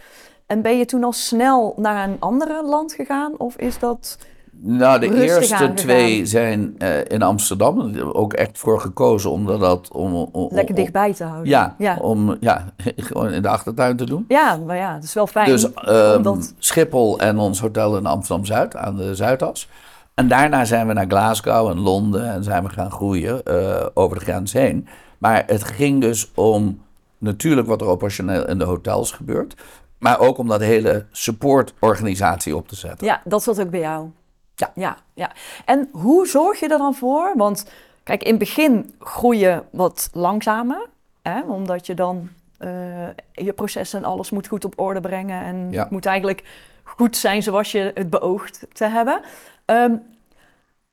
[0.47, 3.38] En ben je toen al snel naar een andere land gegaan?
[3.38, 4.19] Of is dat...
[4.61, 7.97] nou de eerste twee zijn eh, in Amsterdam.
[8.12, 9.88] Ook echt voor gekozen omdat dat...
[9.93, 11.49] Om, om, om- Lekker om- dichtbij te houden.
[11.49, 11.97] Ja, ja.
[12.01, 12.64] om ja,
[12.97, 14.25] gewoon in de achtertuin te doen.
[14.29, 15.47] Ja, maar ja, het is wel fijn.
[15.49, 19.69] Dus ehm, omdat- Schiphol en ons hotel in Amsterdam-Zuid aan de Zuidas.
[20.14, 24.19] En daarna zijn we naar Glasgow en Londen en zijn we gaan groeien eh, over
[24.19, 24.88] de grens heen.
[25.19, 26.81] Maar het ging dus om
[27.19, 29.55] natuurlijk wat er operationeel in de hotels gebeurt.
[29.99, 33.07] Maar ook om dat hele supportorganisatie op te zetten.
[33.07, 34.09] Ja, dat zat ook bij jou.
[34.57, 34.73] Ja.
[34.75, 35.33] ja, ja.
[35.64, 37.33] En hoe zorg je er dan voor?
[37.37, 37.67] Want
[38.03, 40.87] kijk, in het begin groei je wat langzamer,
[41.23, 45.71] hè, omdat je dan eh, je processen en alles moet goed op orde brengen en
[45.71, 45.83] Ja.
[45.83, 49.21] het moet eigenlijk goed zijn zoals je het beoogt te hebben.
[49.64, 49.97] Ehm,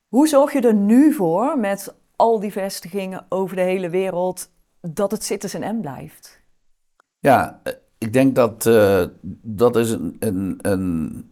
[0.08, 5.10] hoe zorg je er nu voor met al die vestigingen over de hele wereld dat
[5.10, 6.40] het Citizen M blijft?
[7.18, 9.04] Ja, eh, ik denk dat eh,
[9.42, 11.31] dat is een, een, een,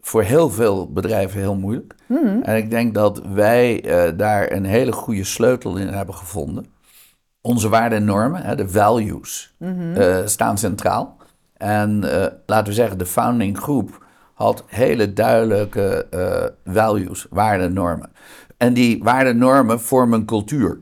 [0.00, 1.94] voor heel veel bedrijven heel moeilijk.
[2.42, 6.66] En ik denk dat wij eh, daar een hele goede sleutel in hebben gevonden.
[7.40, 9.54] Onze waarden en normen, hè, de values,
[9.94, 11.16] eh, staan centraal.
[11.56, 16.06] En eh, laten we zeggen, de founding groep had hele duidelijke
[16.64, 18.10] values, waarden en normen.
[18.56, 20.80] En die waarden en normen vormen een cultuur.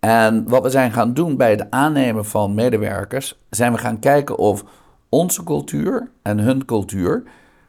[0.00, 4.38] En wat we zijn gaan doen bij het aannemen van medewerkers, zijn we gaan kijken
[4.38, 4.64] of
[5.08, 7.22] onze cultuur en hun cultuur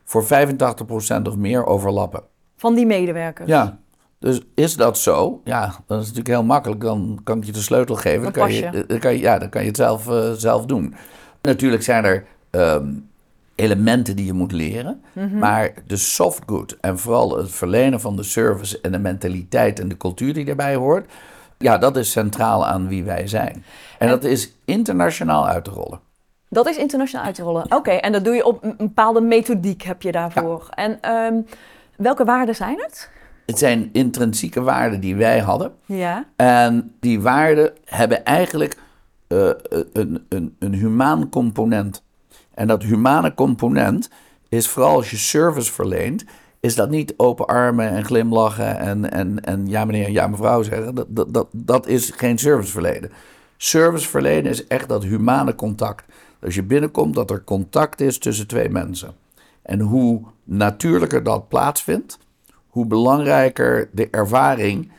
[0.10, 2.24] voor 85% of meer overlappen.
[2.56, 3.50] Van die medewerkers?
[3.50, 3.80] Ja,
[4.20, 5.42] dus is dat zo?
[5.44, 6.82] Ja, dan is het natuurlijk heel makkelijk.
[6.82, 8.24] Dan kan ik je de sleutel geven.
[8.24, 8.86] Dan kan je.
[8.88, 10.96] dan kan je, ja, dan kan je het zelf, eh, zelf doen.
[11.42, 12.94] Natuurlijk zijn er ehm,
[13.56, 15.02] elementen die je moet leren.
[15.14, 15.38] Mhm.
[15.38, 19.88] Maar de soft good en vooral het verlenen van de service en de mentaliteit en
[19.88, 21.12] de cultuur die daarbij hoort.
[21.58, 23.64] Ja, dat is centraal aan wie wij zijn.
[24.00, 26.00] En dat is internationaal uit te rollen.
[26.50, 27.76] Dat is internationaal uit te rollen.
[27.76, 30.68] Oké, en dat doe je op een bepaalde methodiek heb je daarvoor.
[30.70, 31.42] En ehm,
[31.96, 33.10] welke waarden zijn het?
[33.46, 35.72] Het zijn intrinsieke waarden die wij hadden.
[35.86, 36.26] Ja.
[36.36, 38.78] En die waarden hebben eigenlijk
[39.28, 39.50] eh,
[39.94, 42.04] een, een, een humaan component.
[42.54, 44.10] En dat humane component
[44.50, 46.24] is vooral als je service verleent,
[46.60, 50.64] is dat niet open armen en glimlachen en, en, en ja meneer en ja mevrouw
[50.64, 50.96] zeggen.
[50.96, 53.12] Dat, dat, dat, dat is geen service verlenen.
[53.58, 56.09] Service verlenen is echt dat humane contact.
[56.42, 59.14] Als je binnenkomt, dat er contact is tussen twee mensen.
[59.62, 62.20] En hoe natuurlijker dat plaatsvindt,
[62.68, 64.92] hoe belangrijker de ervaring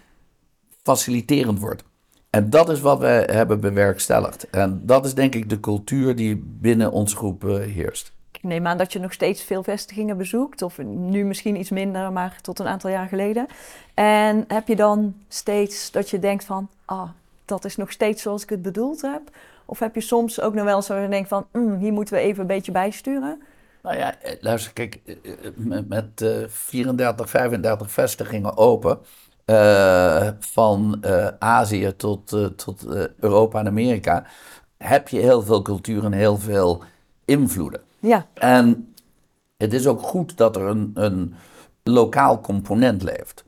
[0.83, 1.85] faciliterend wordt.
[2.31, 4.51] En dat is wat we hebben bewerkstelligd.
[4.51, 8.13] En dat is denk ik de cultuur die binnen onze groep uh, heerst.
[8.33, 12.13] Ik neem aan dat je nog steeds veel vestigingen bezoekt, of nu misschien iets minder,
[12.13, 13.47] maar tot een aantal jaar geleden.
[13.95, 17.11] En heb je dan steeds dat je denkt van, ah,
[17.45, 19.23] dat is nog steeds zoals ik het bedoeld heb?
[19.71, 22.41] Of heb je soms ook nog wel zo denk van, mm, hier moeten we even
[22.41, 23.43] een beetje bijsturen?
[23.83, 28.99] Nou ja, eh, luister, kijk, eh, met 34, 35 vestigingen open,
[29.47, 32.87] uh, van uh, Azië tot, uh, tot
[33.21, 34.25] Europa en Amerika,
[34.79, 36.83] heb je heel veel cultuur en heel veel
[37.25, 37.81] invloeden.
[37.99, 38.27] Ja.
[38.35, 38.95] En
[39.57, 41.35] het is ook goed dat er een, een
[41.83, 43.45] lokaal component leeft.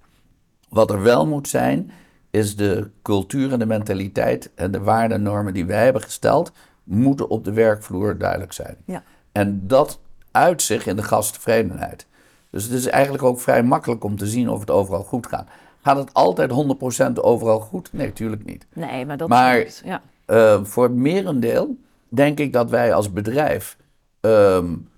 [0.68, 1.90] Wat er wel moet zijn,
[2.33, 6.53] is de cultuur en de mentaliteit en de waarden en normen die wij hebben gesteld,
[6.85, 8.77] moeten op de werkvloer duidelijk zijn.
[8.85, 9.03] Ja.
[9.33, 12.07] En dat uit zich in de gasttevredenheid.
[12.51, 15.49] Dus het is eigenlijk ook vrij makkelijk om te zien of het overal goed gaat.
[15.83, 17.92] Gaat het altijd 100% overal goed?
[17.92, 18.66] Nee, natuurlijk niet.
[18.73, 20.03] Nee, maar dat maar, is ja.
[20.27, 21.77] Uh, voor merendeel
[22.09, 23.77] denk ik dat wij als bedrijf
[24.21, 24.88] um,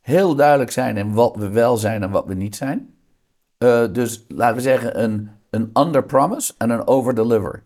[0.00, 2.94] heel duidelijk zijn in wat we wel zijn en wat we niet zijn.
[3.58, 7.62] Uh, dus laten we zeggen een, een under-promise en een over-deliver.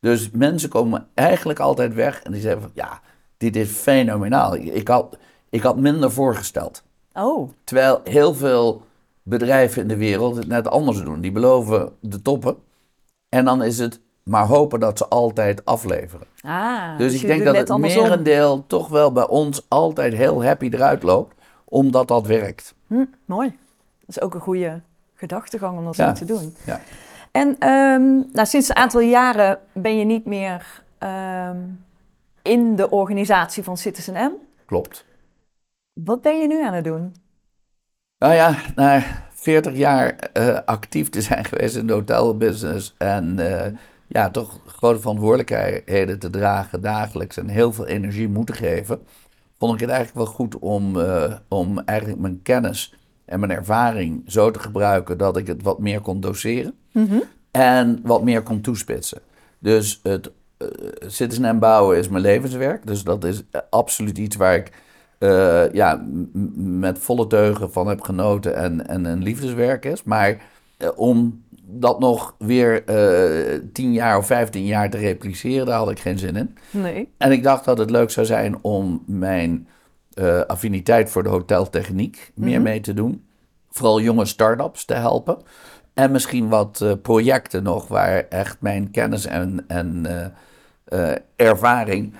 [0.00, 3.00] Dus mensen komen eigenlijk altijd weg en die zeggen van ja,
[3.36, 4.56] dit is fenomenaal.
[4.56, 6.82] Ik had, ik had minder voorgesteld.
[7.12, 7.50] Oh.
[7.64, 8.82] Terwijl heel veel
[9.22, 11.20] bedrijven in de wereld het net anders doen.
[11.20, 12.56] Die beloven de toppen.
[13.28, 16.26] En dan is het maar hopen dat ze altijd afleveren.
[16.40, 21.02] Ah, dus ik denk dat het merendeel toch wel bij ons altijd heel happy eruit
[21.02, 21.34] loopt,
[21.64, 22.74] omdat dat werkt.
[22.86, 23.48] Hm, mooi.
[23.98, 24.80] Dat is ook een goede
[25.20, 26.54] gedachtegang om dat zo te doen.
[26.64, 26.80] Ja.
[27.30, 31.84] En um, nou, sinds een aantal jaren ben je niet meer um,
[32.42, 34.32] in de organisatie van Citizen M.
[34.66, 35.04] Klopt.
[35.92, 37.14] Wat ben je nu aan het doen?
[38.18, 39.02] Nou ja, na
[39.32, 43.66] 40 jaar uh, actief te zijn geweest in de hotelbusiness en uh,
[44.06, 49.06] ja, toch grote verantwoordelijkheden te dragen dagelijks en heel veel energie moeten geven,
[49.58, 52.94] vond ik het eigenlijk wel goed om, uh, om eigenlijk mijn kennis
[53.30, 57.22] en mijn ervaring zo te gebruiken dat ik het wat meer kon doseren mm -hmm.
[57.50, 59.20] en wat meer kon toespitsen.
[59.58, 60.68] Dus het uh,
[61.06, 64.72] Citizen en bouwen is mijn levenswerk, dus dat is absoluut iets waar ik
[65.18, 66.04] uh, ja,
[66.56, 70.02] met volle teugen van heb genoten en, en een liefdeswerk is.
[70.02, 70.36] Maar
[70.78, 72.84] uh, om dat nog weer
[73.72, 76.56] 10 jaar of 15 jaar te repliceren, daar had ik geen zin in.
[76.70, 77.08] Nee.
[77.16, 79.68] En ik dacht dat het leuk zou zijn om mijn
[80.46, 82.62] affiniteit voor de hoteltechniek meer Mhm.
[82.62, 83.26] mee te doen.
[83.70, 85.38] Vooral jonge start-ups te helpen.
[85.94, 90.06] En misschien wat projecten nog waar echt mijn kennis en, en
[91.36, 92.14] ervaring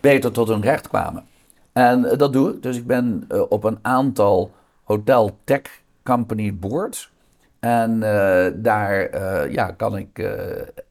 [0.00, 1.24] beter tot hun recht kwamen.
[1.72, 2.62] En uh, dat doe ik.
[2.62, 4.50] Dus ik ben uh, op een aantal
[4.84, 5.62] hotel tech
[6.02, 7.12] company boards.
[7.60, 9.20] En uh, daar
[9.52, 10.30] ja, kan ik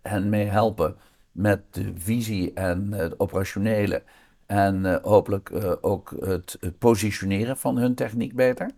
[0.02, 0.96] hen mee helpen
[1.32, 4.04] met de visie en het operationele.
[4.45, 8.71] En hopelijk ook het, het, positioneren van hun techniek beter.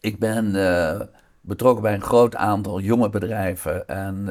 [0.00, 0.52] Ik ben
[1.40, 3.88] betrokken bij een groot aantal jonge bedrijven.
[3.88, 4.28] En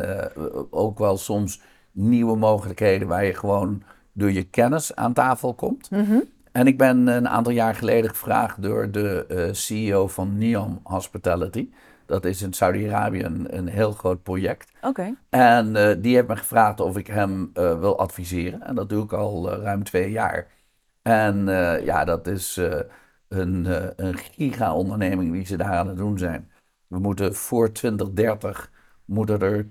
[0.69, 5.91] ook wel soms nieuwe mogelijkheden waar je gewoon door je kennis aan tafel komt.
[5.91, 6.23] Mm -hmm.
[6.51, 11.69] En ik ben een aantal jaar geleden gevraagd door de uh, CEO van Neom Hospitality.
[12.05, 14.71] Dat is in Saudi-Arabië een, een, heel groot project.
[14.77, 14.87] Oké.
[14.87, 15.15] Okay.
[15.29, 18.61] En uh, die heeft me gevraagd of ik hem uh, wil adviseren.
[18.61, 20.47] En dat doe ik al ruim twee jaar.
[21.01, 21.45] En
[21.83, 22.59] ja, dat is
[23.27, 26.51] een, een giga-onderneming die ze daar aan het doen zijn.
[26.87, 28.71] We moeten voor 2030
[29.05, 29.65] moeten er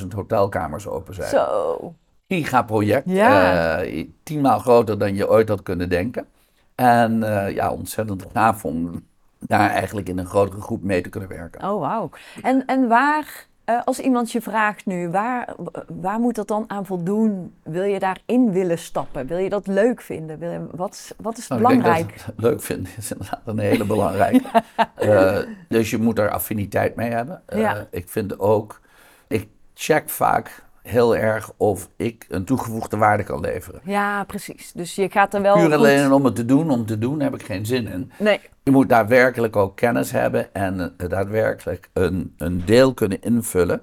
[0.00, 1.28] 20.000 hotelkamers open zijn.
[1.28, 1.94] Zo
[2.28, 3.10] gigaproject.
[3.10, 3.84] Ja.
[4.22, 6.26] Tienmaal groter dan je ooit had kunnen denken.
[6.74, 7.18] En
[7.54, 9.04] ja, ontzettend gaaf om
[9.38, 11.70] daar eigenlijk in een grotere groep mee te kunnen werken.
[11.70, 12.10] Oh, wauw.
[12.42, 15.54] En, en waar, uh, als iemand je vraagt nu, waar,
[15.86, 17.54] waar moet dat dan aan voldoen?
[17.62, 19.26] Wil je daarin willen stappen?
[19.26, 20.38] Wil je dat leuk vinden?
[20.38, 22.00] Wil je, wat, wat is nou, belangrijk?
[22.00, 24.62] Ik denk dat leuk vinden is inderdaad een hele belangrijke.
[24.98, 25.44] ja.
[25.68, 27.42] dus je moet er affiniteit mee hebben.
[27.48, 27.86] Ja.
[27.90, 28.80] Ik vind ook,
[29.28, 33.80] ik check vaak heel erg of ik een toegevoegde waarde kan leveren.
[33.84, 34.72] Ja, precies.
[34.72, 35.72] Dus je gaat er wel Puur goed...
[35.72, 38.12] alleen om het te doen, om te doen, heb ik geen zin in.
[38.18, 38.40] Nee.
[38.62, 43.80] Je moet daadwerkelijk ook kennis hebben en uh, daadwerkelijk een, een deel kunnen invullen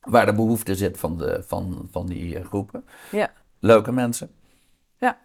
[0.00, 2.84] waar de behoefte zit van, de, van, van die uh, groepen.
[3.10, 3.30] Ja.
[3.58, 4.30] Leuke mensen.
[4.98, 5.18] Ja.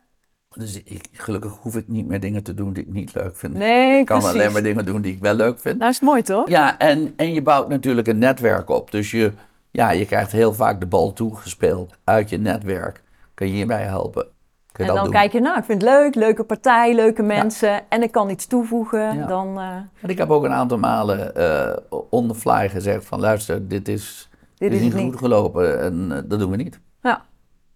[0.49, 3.53] Dus ik, gelukkig hoef ik niet meer dingen te doen die ik niet leuk vind.
[3.53, 4.35] Nee, ik kan precies.
[4.35, 5.77] alleen maar dingen doen die ik wel leuk vind.
[5.77, 6.49] Nou is het mooi, toch?
[6.49, 8.91] Ja, en, en je bouwt natuurlijk een netwerk op.
[8.91, 9.31] Dus je,
[9.77, 13.03] ja, je krijgt heel vaak de bal toegespeeld uit je netwerk.
[13.33, 14.27] Kan je hierbij helpen?
[14.71, 15.13] kun je En dan doen.
[15.13, 18.47] kijk je, nou, ik vind het leuk, leuke partij, leuke mensen en ik kan iets
[18.47, 19.15] toevoegen.
[19.17, 19.25] Ja.
[19.27, 19.59] Dan,
[20.01, 21.77] En ik heb ook een aantal malen eh
[22.09, 26.11] on the fly gezegd van luister, dit is, dit is is niet goed gelopen en
[26.11, 26.79] eh, dat doen we niet.
[27.01, 27.25] ja.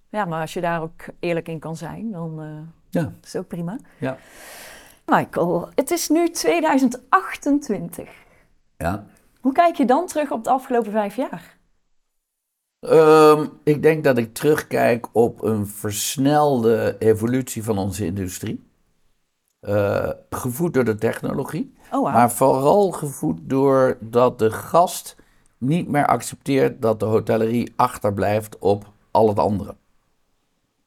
[0.09, 2.41] ja, maar als je daar ook eerlijk in kan zijn, dan
[2.89, 3.77] Ja, is het ook prima.
[3.97, 4.17] ja.
[5.05, 8.09] Michael, het is nu 2028.
[8.77, 9.03] ja.
[9.41, 11.59] Hoe kijk je dan terug op de afgelopen vijf jaar?
[12.81, 18.63] Ehm, ik denk dat ik terugkijk op een versnelde evolutie van onze industrie.
[19.59, 21.73] Eh, gevoed door de technologie.
[21.91, 22.13] Oh.
[22.13, 25.15] Maar vooral gevoed door dat de gast
[25.57, 29.75] niet meer accepteert dat de hotellerie achterblijft op al het andere.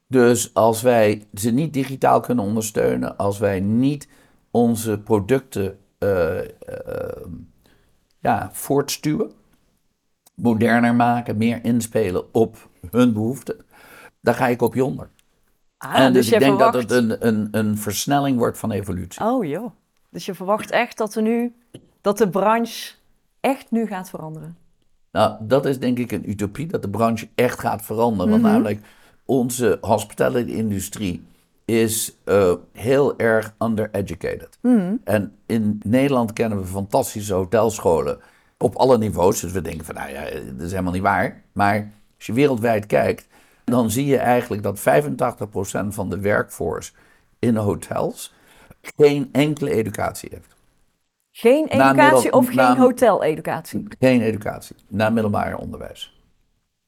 [0.07, 4.07] Dus als wij ze niet digitaal kunnen ondersteunen, als wij niet
[4.51, 7.25] onze producten eh, eh,
[8.19, 9.31] ja, voortstuwen,
[10.35, 13.55] moderner maken, meer inspelen op hun behoeften,
[14.21, 15.09] dan ga ik op jonder.
[15.77, 19.25] Ah, en dus, je ik denk dat het een, een, een versnelling wordt van evolutie.
[19.25, 19.71] Oh joh.
[20.09, 21.53] Dus je verwacht echt dat, we nu,
[22.01, 22.93] dat de branche
[23.39, 24.57] echt nu gaat veranderen.
[25.11, 28.29] Nou, dat is denk ik een utopie, dat de branche echt gaat veranderen.
[28.29, 28.51] Want Mhm.
[28.51, 28.79] namelijk,
[29.25, 31.25] onze hospitality-industrie
[31.65, 34.57] is eh, heel erg undereducated.
[34.61, 34.95] Mhm.
[35.03, 38.19] En in Nederland kennen we fantastische hotelscholen
[38.57, 39.39] op alle niveaus.
[39.39, 41.43] Dus we denken van, nou ja, dat is helemaal niet waar.
[41.51, 43.27] Maar als je wereldwijd kijkt,
[43.63, 44.83] dan zie je eigenlijk dat 85%
[45.87, 46.91] van de workforce
[47.39, 48.33] in de hotels
[48.97, 50.55] geen enkele educatie heeft.
[51.31, 53.87] Geen educatie of geen hoteleducatie?
[53.99, 56.21] Geen educatie, na middelbaar onderwijs.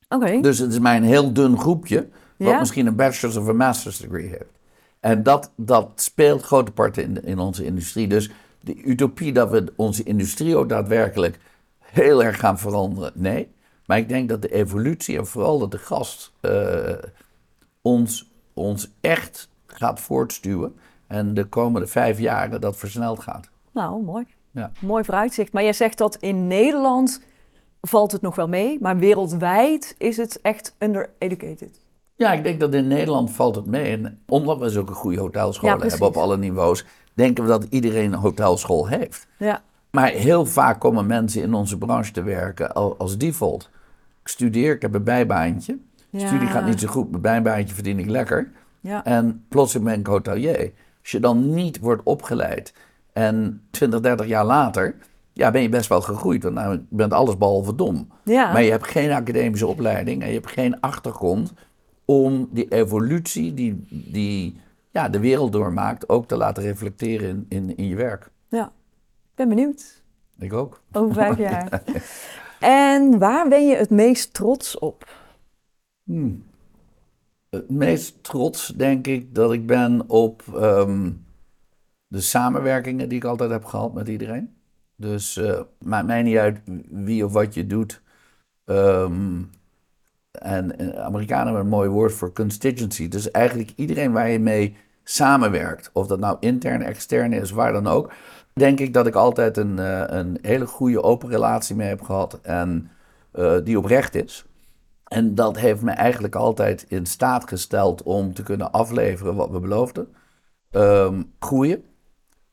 [0.10, 0.42] Oké.
[0.42, 2.60] Dus het is maar een heel dun groepje, wat Ja.
[2.60, 4.52] misschien een bachelor's of een master's degree heeft.
[5.00, 8.08] En dat, dat speelt grote parten in, in onze industrie.
[8.08, 11.40] Dus de utopie dat we onze industrie ook daadwerkelijk
[11.92, 13.56] heel erg gaan veranderen, nee.
[13.86, 16.94] Maar ik denk dat de evolutie en vooral dat de gast eh,
[17.82, 20.76] ons, ons echt gaat voortstuwen.
[21.08, 23.50] En de komende vijf jaren dat versneld gaat.
[23.72, 24.26] Nou, mooi.
[24.52, 24.72] Ja.
[24.80, 25.54] Mooi vooruitzicht.
[25.54, 27.22] Maar jij zegt dat in Nederland
[27.82, 31.80] valt het nog wel mee, maar wereldwijd is het echt undereducated.
[32.16, 33.92] Ja, ik denk dat in Nederland valt het mee.
[33.92, 38.14] En omdat we zulke goede hotelscholen Ja, hebben op alle niveaus, denken we dat iedereen
[38.14, 39.28] een hotelschool heeft.
[39.38, 39.62] Ja.
[39.92, 43.70] Maar heel vaak komen mensen in onze branche te werken al- als default.
[44.22, 45.78] Ik studeer, ik heb een bijbaantje.
[46.10, 46.28] Ja.
[46.28, 48.52] studie gaat niet zo goed, mijn bijbaantje verdien ik lekker.
[48.82, 49.04] Ja.
[49.04, 50.72] En plotseling ben ik hotelier.
[51.02, 52.74] Als je dan niet wordt opgeleid
[53.14, 54.96] en 20, 30 jaar later,
[55.34, 56.44] ja, ben je best wel gegroeid.
[56.44, 58.08] Want nou, je bent alles behalve dom.
[58.24, 58.52] Ja.
[58.52, 61.54] Maar je hebt geen academische opleiding en je hebt geen achtergrond
[62.06, 64.60] om die evolutie die, die
[64.92, 68.30] ja, de wereld doormaakt ook te laten reflecteren in, in, in je werk.
[68.50, 68.72] ja.
[69.38, 70.04] Ben benieuwd.
[70.40, 70.82] Ik ook.
[70.92, 71.84] Over vijf jaar.
[72.60, 75.10] En waar ben je het meest trots op?
[76.04, 76.44] Hmm.
[77.50, 81.12] Het meest trots denk ik dat ik ben op ehm,
[82.08, 84.56] de samenwerkingen die ik altijd heb gehad met iedereen.
[84.96, 88.02] Dus eh maakt mij niet uit wie of wat je doet.
[88.66, 89.42] Ehm,
[90.32, 93.08] en eh, Amerikanen hebben een mooi woord voor constituency.
[93.08, 97.88] Dus eigenlijk iedereen waar je mee samenwerkt, of dat nou intern, extern is, waar dan
[97.88, 98.12] ook,
[98.58, 102.40] denk ik dat ik altijd een, eh, een hele goede open relatie mee heb gehad
[102.42, 102.90] en
[103.32, 104.46] eh, die oprecht is.
[105.04, 109.60] En dat heeft me eigenlijk altijd in staat gesteld om te kunnen afleveren wat we
[109.60, 110.08] beloofden.
[110.72, 111.84] Ehm, groeien.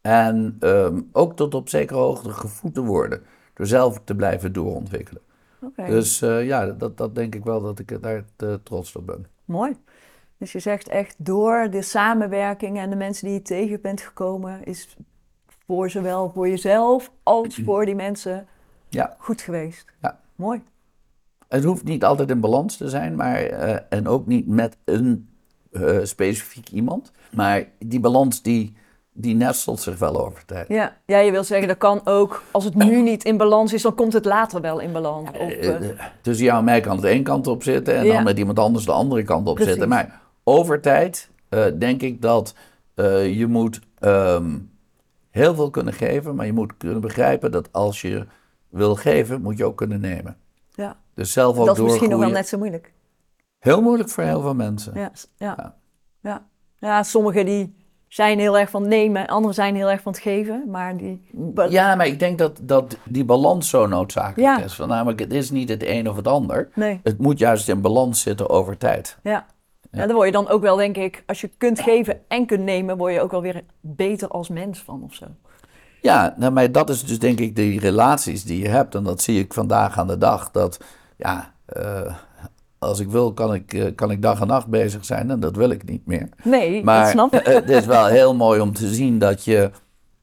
[0.01, 3.23] En ehm, ook tot op zekere hoogte gevoed te worden.
[3.55, 5.23] Door zelf te blijven doorontwikkelen.
[5.61, 8.25] Oké, Dus eh, ja, dat, dat denk ik wel dat ik daar
[8.63, 9.27] trots op ben.
[9.45, 9.77] mooi.
[10.39, 14.65] Dus je zegt echt door de samenwerking en de mensen die je tegen bent gekomen,
[14.65, 14.97] is
[15.67, 18.47] voor zowel voor jezelf als voor die mensen
[18.89, 19.15] Ja.
[19.19, 19.85] goed geweest.
[20.03, 20.21] Ja.
[20.37, 20.63] Mooi.
[21.49, 25.29] Het hoeft niet altijd in balans te zijn, maar, eh, en ook niet met een
[25.73, 27.13] eh, specifiek iemand.
[27.33, 28.77] Maar die balans die,
[29.13, 30.69] die nestelt zich wel over tijd.
[30.69, 30.97] Ja.
[31.07, 33.95] ja, je wil zeggen dat kan ook, als het nu niet in balans is, dan
[33.95, 35.29] komt het later wel in balans.
[35.31, 38.15] Of, eh, Eh, Tussen jou en mij kan het één kant op zitten en Ja.
[38.15, 39.71] dan met iemand anders de andere kant op Precies.
[39.73, 39.89] zitten.
[39.91, 41.31] Maar over tijd
[41.79, 42.55] denk ik dat
[43.33, 44.59] je moet ehm,
[45.35, 48.27] heel veel kunnen geven, maar je moet kunnen begrijpen dat als je
[48.69, 50.37] wil geven, moet je ook kunnen nemen.
[50.75, 50.97] ja.
[51.15, 52.93] Dus zelf ook Dat is misschien nog wel net zo moeilijk.
[53.59, 54.93] Heel moeilijk voor heel veel mensen.
[54.95, 55.55] Ja, ja.
[55.59, 55.75] Ja.
[56.21, 56.47] ja.
[56.79, 57.03] ja.
[57.03, 57.77] sommigen die
[58.09, 60.65] zijn heel erg van nemen, anderen zijn heel erg van het geven.
[60.71, 61.31] Maar die...
[61.69, 64.65] Ja, maar ik denk dat, dat die balans zo noodzakelijk Ja.
[64.65, 64.75] is.
[64.75, 66.69] Van, namelijk, het is niet het een of het ander.
[66.75, 69.19] Nee, Het moet juist in balans zitten over tijd.
[69.23, 69.47] ja.
[69.95, 72.63] Ja, dan word je dan ook wel, denk ik, als je kunt geven en kunt
[72.63, 75.27] nemen, word je ook wel weer beter als mens van of zo.
[76.01, 78.95] Ja, nou, maar dat is dus denk ik die relaties die je hebt.
[78.95, 80.51] En dat zie ik vandaag aan de dag.
[80.51, 80.79] Dat
[81.17, 82.15] ja, eh,
[82.79, 85.57] als ik wil, kan ik, eh, kan ik dag en nacht bezig zijn en dat
[85.57, 86.29] wil ik niet meer.
[86.43, 87.41] Nee, dat Maar snap ik.
[87.41, 89.71] eh, het is wel heel mooi om te zien dat je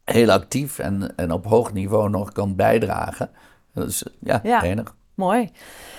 [0.05, 3.29] heel actief en, en op hoog niveau nog kan bijdragen.
[3.73, 4.63] Dat is ja, Ja.
[4.63, 4.95] enig.
[5.15, 5.49] Mooi.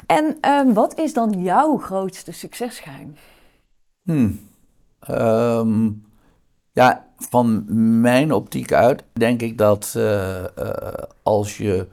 [0.06, 3.14] En ehm, wat is dan jouw grootste succesgeheim?
[4.02, 4.40] Hmm.
[5.00, 5.90] Ehm,
[6.72, 7.64] ja, van
[8.00, 10.92] mijn optiek uit denk ik dat eh, eh,
[11.22, 11.86] als je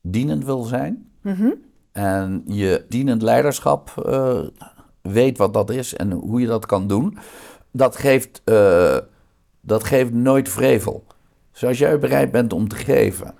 [0.00, 1.48] dienend wil zijn Mhm.
[1.92, 4.40] en je dienend leiderschap eh,
[5.02, 7.18] weet wat dat is en hoe je dat kan doen,
[7.72, 8.42] dat geeft,
[9.60, 11.04] dat geeft nooit vrevel.
[11.52, 13.34] Dus als jij bereid bent om te geven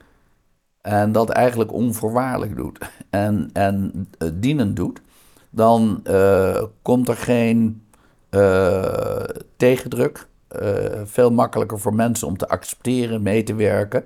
[0.81, 2.79] en dat eigenlijk onvoorwaardelijk doet
[3.11, 5.01] en, en dienend doet,
[5.51, 6.03] dan
[6.83, 7.83] komt er geen
[9.57, 10.27] tegendruk.
[10.49, 14.05] Eh, veel makkelijker voor mensen om te accepteren, mee te werken.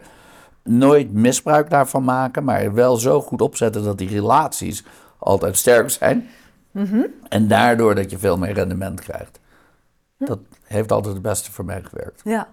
[0.62, 4.85] Nooit misbruik daarvan maken, maar wel zo goed opzetten dat die relaties
[5.18, 6.29] altijd sterk zijn.
[7.29, 9.41] En daardoor dat je veel meer rendement krijgt.
[10.18, 12.20] Dat heeft altijd het beste voor mij gewerkt.
[12.25, 12.49] Ja.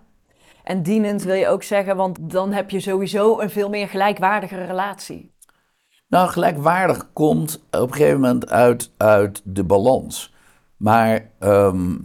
[0.64, 4.66] En dienend wil je ook zeggen, want dan heb je sowieso een veel meer gelijkwaardige
[4.66, 5.34] relatie.
[6.08, 10.34] Nou, gelijkwaardig komt op een gegeven moment uit, uit de balans.
[10.80, 11.96] Maar ehm,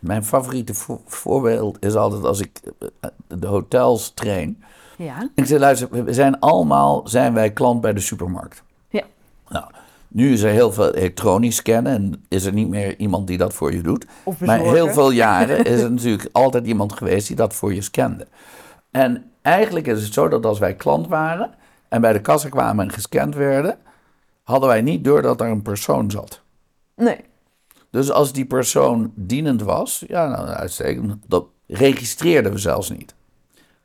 [0.00, 2.60] mijn favoriete vo- voorbeeld is altijd als ik
[3.00, 4.62] eh, de hotels train.
[4.96, 5.30] Ja.
[5.34, 8.62] Ik zeg, luister, we zijn allemaal zijn wij klant bij de supermarkt.
[8.88, 9.02] Ja.
[9.48, 9.64] Nou,
[10.08, 13.54] nu is er heel veel elektronisch scannen en is er niet meer iemand die dat
[13.54, 14.06] voor je doet.
[14.24, 17.82] Of maar heel veel jaren is er natuurlijk altijd iemand geweest die dat voor je
[17.82, 18.26] scande.
[18.90, 21.50] En eigenlijk is het zo dat als wij klant waren
[21.88, 23.78] en bij de kassa kwamen en gescand werden,
[24.42, 26.40] hadden wij niet door dat er een persoon zat.
[26.96, 27.20] Nee.
[27.90, 33.14] Dus als die persoon dienend was, ja, nou, uitstekend, dat registreerden we zelfs niet.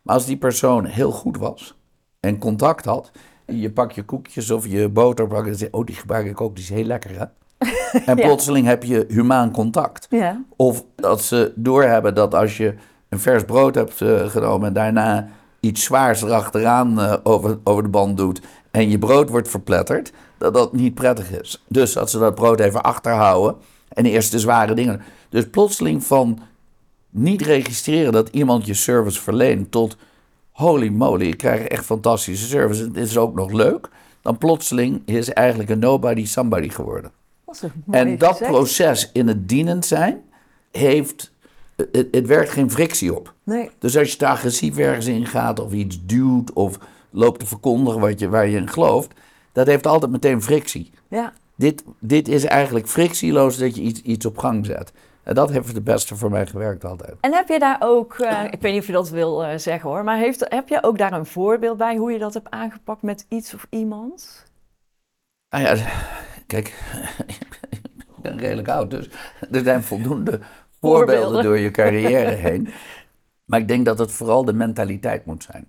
[0.01, 1.76] Maar als die persoon heel goed was
[2.20, 3.12] en contact had,
[3.45, 6.64] je pak je koekjes of je boter, en zeg, oh, die gebruik ik ook, die
[6.64, 7.26] is heel lekker, hè?
[8.12, 10.08] En plotseling heb je humaan contact.
[10.10, 10.43] Ja.
[10.56, 12.76] Of dat ze doorhebben dat als je
[13.10, 15.28] een vers brood hebt eh, genomen en daarna
[15.60, 18.41] iets zwaars erachteraan eh, over, over de band doet
[18.72, 21.64] en je brood wordt verpletterd, dat dat niet prettig is.
[21.68, 23.56] Dus dat ze dat brood even achterhouden
[23.88, 25.02] en eerst de zware dingen.
[25.30, 26.40] Dus plotseling van
[27.10, 29.98] niet registreren dat iemand je service verleent tot
[30.52, 32.84] holy moly, ik krijg echt fantastische service.
[32.84, 33.90] Het is ook nog leuk.
[34.22, 37.12] Dan plotseling is eigenlijk een nobody somebody geworden.
[37.46, 38.52] Dat En dat gezegd.
[38.52, 40.22] proces in het dienend zijn
[40.72, 41.34] heeft.
[41.76, 43.34] Het, het werkt geen frictie op.
[43.44, 43.70] Nee.
[43.80, 46.80] Dus als je te agressief ergens in gaat of iets duwt of
[47.10, 49.12] loopt te verkondigen wat je, waar je in gelooft,
[49.52, 50.92] dat heeft altijd meteen frictie.
[51.08, 51.34] Ja.
[51.56, 54.91] Dit, dit is eigenlijk frictieloos dat je iets, iets op gang zet.
[55.24, 57.16] En dat heeft het beste voor mij gewerkt altijd.
[57.22, 59.89] En heb je daar ook, eh, ik weet niet of je dat wil eh, zeggen
[59.89, 63.01] hoor, maar heeft, heb je ook daar een voorbeeld bij hoe je dat hebt aangepakt
[63.01, 64.45] met iets of iemand?
[65.49, 65.76] Nou ja,
[66.47, 66.68] kijk,
[67.28, 69.10] ik ben redelijk oud, dus
[69.51, 70.39] er zijn voldoende
[70.80, 71.43] voorbeelden Voorbeelden.
[71.43, 72.68] door je carrière heen.
[73.45, 75.68] Maar ik denk dat het vooral de mentaliteit moet zijn.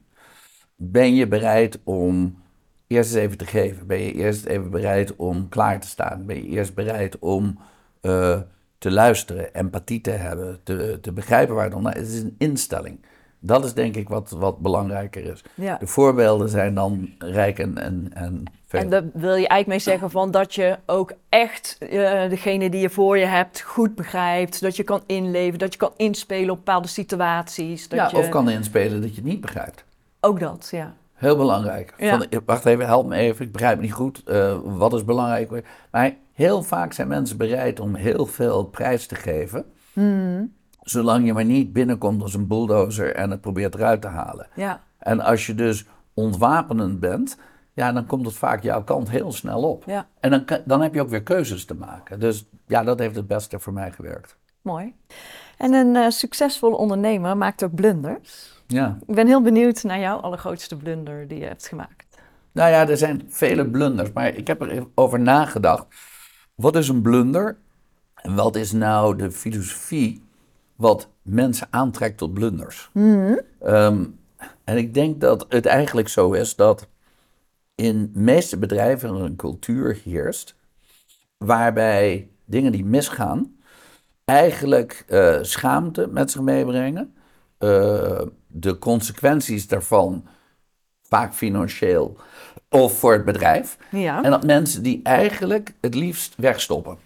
[0.76, 2.42] Ben je bereid om
[2.86, 3.86] eerst eens even te geven?
[3.86, 6.26] Ben je eerst even bereid om klaar te staan?
[6.26, 7.58] Ben je eerst bereid om
[8.00, 8.40] eh,
[8.78, 12.98] te luisteren, empathie te hebben, te, te begrijpen waar het om Het is een instelling.
[13.38, 15.44] Dat is denk ik wat, wat belangrijker is.
[15.54, 15.76] Ja.
[15.76, 18.80] De voorbeelden zijn dan rijk en, en, en veel.
[18.80, 22.80] En daar wil je eigenlijk mee zeggen van dat je ook echt eh, degene die
[22.80, 26.56] je voor je hebt goed begrijpt, dat je kan inleven, dat je kan inspelen op
[26.56, 27.88] bepaalde situaties.
[27.88, 28.16] Dat ja, je...
[28.16, 29.84] of kan inspelen dat je het niet begrijpt.
[30.20, 30.94] Ook dat, ja.
[31.16, 31.94] Heel belangrijk.
[31.98, 32.10] Ja.
[32.10, 34.22] Van, eh, wacht even, help me even, ik begrijp niet goed.
[34.24, 35.64] Eh, wat is belangrijk?
[35.90, 39.64] Maar heel vaak zijn mensen bereid om heel veel prijs te geven.
[39.92, 40.52] Hmm.
[40.82, 44.48] Zolang je maar niet binnenkomt als een bulldozer en het probeert eruit te halen.
[44.54, 47.38] Ja, En als je dus ontwapenend bent,
[47.72, 49.84] ja, dan komt het vaak jouw kant heel snel op.
[49.86, 50.06] ja.
[50.20, 52.20] En dan, dan heb je ook weer keuzes te maken.
[52.20, 54.36] Dus ja, dat heeft het beste voor mij gewerkt.
[54.62, 54.94] mooi.
[55.56, 58.55] En een eh, succesvolle ondernemer maakt ook blunders.
[58.66, 58.98] Ja.
[59.06, 62.18] Ik ben heel benieuwd naar jouw allergrootste blunder die je hebt gemaakt.
[62.52, 65.86] Nou ja, er zijn vele blunders, maar ik heb er even over nagedacht.
[66.54, 67.56] Wat is een blunder?
[68.14, 70.22] En wat is nou de filosofie
[70.76, 72.90] wat mensen aantrekt tot blunders?
[73.60, 74.04] Ehm,
[74.64, 76.88] en ik denk dat het eigenlijk zo is dat
[77.74, 80.54] in de meeste bedrijven een cultuur heerst
[81.38, 83.56] waarbij dingen die misgaan
[84.24, 87.14] eigenlijk eh, schaamte met zich meebrengen.
[87.58, 88.20] Eh,
[88.60, 90.24] de consequenties daarvan,
[91.02, 92.16] vaak financieel
[92.68, 93.78] of voor het bedrijf.
[93.90, 94.22] Ja.
[94.22, 96.98] En dat mensen die eigenlijk het liefst wegstoppen.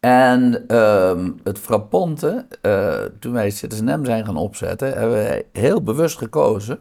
[0.00, 6.18] En ehm, het frappante, eh, toen wij Citizen zijn gaan opzetten, hebben wij heel bewust
[6.18, 6.80] gekozen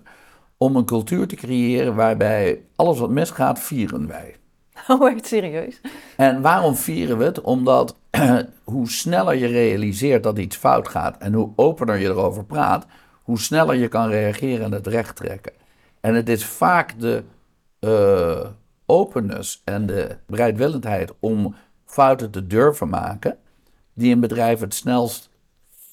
[0.57, 4.35] om een cultuur te creëren waarbij alles wat misgaat, vieren wij.
[4.87, 5.81] Oh, echt serieus?
[6.17, 7.41] En waarom vieren we het?
[7.41, 7.95] Omdat
[8.63, 12.85] hoe sneller je realiseert dat iets fout gaat en hoe opener je erover praat,
[13.23, 15.53] hoe sneller je kan reageren en het recht trekken.
[15.99, 17.23] En het is vaak de
[17.79, 18.45] uh,
[18.85, 21.55] openness en de bereidwillendheid om
[21.85, 23.37] fouten te durven maken,
[23.93, 25.29] die een bedrijf het snelst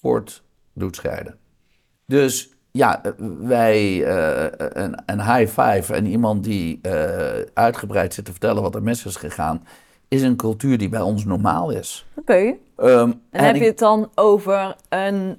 [0.01, 1.39] voort doet scheiden.
[2.07, 3.03] Dus ja,
[3.41, 6.93] wij, uh, een, een, high five en iemand die uh,
[7.55, 9.65] uitgebreid zit te vertellen wat er mis is gegaan,
[10.09, 12.07] is een cultuur die bij ons normaal is.
[12.15, 12.55] Oké.
[12.83, 15.39] Um, en, heb je het dan over een,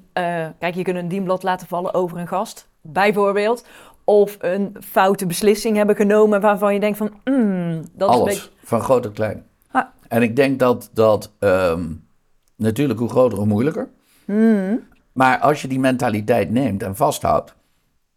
[0.60, 3.66] kijk, je kunt een dienblad laten vallen over een gast, bijvoorbeeld.
[4.04, 8.44] Of een foute beslissing hebben genomen waarvan je denkt van, mm, dat Alles, is een
[8.44, 8.68] beetje...
[8.68, 9.46] van groot tot klein.
[9.72, 9.86] Ah.
[10.08, 12.08] En ik denk dat, dat um,
[12.56, 13.90] natuurlijk hoe groter hoe moeilijker.
[14.26, 14.88] Mm.
[15.12, 17.56] Maar als je die mentaliteit neemt en vasthoudt,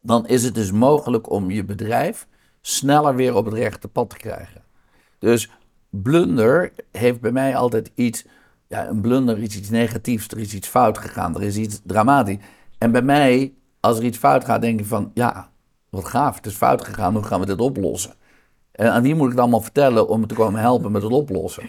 [0.00, 2.26] dan is het dus mogelijk om je bedrijf
[2.60, 4.62] sneller weer op het rechte pad te krijgen.
[5.18, 5.50] Dus
[5.90, 8.26] blunder heeft bij mij altijd iets,
[8.74, 12.36] ja, een blunder is iets negatiefs, er is iets fout gegaan, er is iets dramatisch.
[12.78, 15.50] En bij mij, als er iets fout gaat, denk ik van, ja,
[15.90, 18.14] wat gaaf, het is fout gegaan, hoe gaan we dit oplossen?
[18.72, 21.12] En aan wie moet ik het allemaal vertellen om me te komen helpen met het
[21.12, 21.62] oplossen?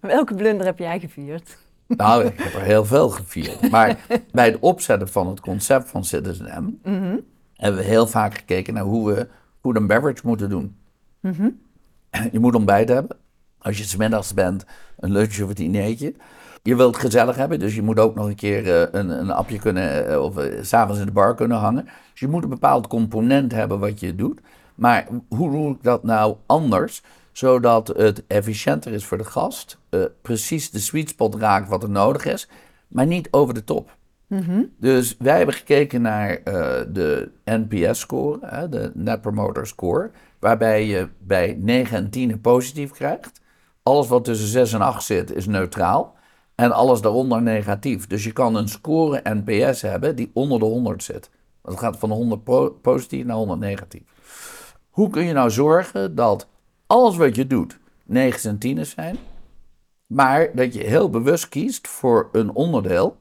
[0.00, 1.58] Welke blunder heb jij gevierd?
[1.86, 3.70] Nou, ik heb er heel veel gevierd.
[3.70, 3.98] Maar
[4.32, 6.90] bij het opzetten van het concept van Citizen M...
[6.90, 7.16] Mhm.
[7.54, 9.28] hebben we heel vaak gekeken naar hoe we
[9.60, 10.76] food and beverage moeten doen.
[11.20, 11.48] Mhm.
[12.32, 13.16] Je moet ontbijt hebben.
[13.58, 14.64] Als je smiddags bent,
[14.98, 16.14] een lunch of een dinertje.
[16.62, 19.30] Je wilt het gezellig hebben, dus je moet ook nog een keer uh, een, een
[19.30, 20.10] appje kunnen...
[20.10, 21.84] Uh, of uh, s'avonds in de bar kunnen hangen.
[21.84, 24.40] Dus je moet een bepaald component hebben wat je doet.
[24.74, 27.02] Maar hoe doe ik dat nou anders
[27.32, 29.78] zodat het efficiënter is voor de gast,
[30.22, 32.48] precies de sweet spot raakt wat er nodig is,
[32.88, 33.96] maar niet over de top.
[34.26, 34.62] Mhm.
[34.78, 36.40] Dus wij hebben gekeken naar
[36.92, 43.40] de NPS-score, de Net Promoter Score, waarbij je bij 9 en 10 een positief krijgt.
[43.82, 46.18] Alles wat tussen 6 en 8 zit is neutraal
[46.60, 48.06] en alles daaronder negatief.
[48.06, 51.30] Dus je kan een score NPS hebben die onder de 100 zit.
[51.62, 54.02] Dat gaat van 100 positief naar 100 negatief.
[54.90, 56.48] Hoe kun je nou zorgen dat
[56.86, 59.16] alles wat je doet 9 en 10 zijn,
[60.06, 63.16] maar dat je heel bewust kiest voor een onderdeel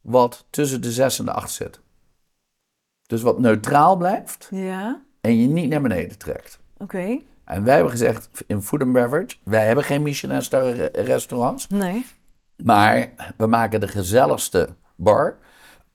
[0.00, 1.80] wat tussen de 6 en de 8 zit.
[3.06, 5.02] Dus wat neutraal blijft ja.
[5.20, 6.58] en je niet naar beneden trekt.
[6.78, 7.18] Oké.
[7.44, 11.68] En wij hebben gezegd in Food and Beverage, wij hebben geen Michelin-star restaurants.
[11.68, 12.06] Nee.
[12.64, 15.36] Maar we maken de gezelligste bar.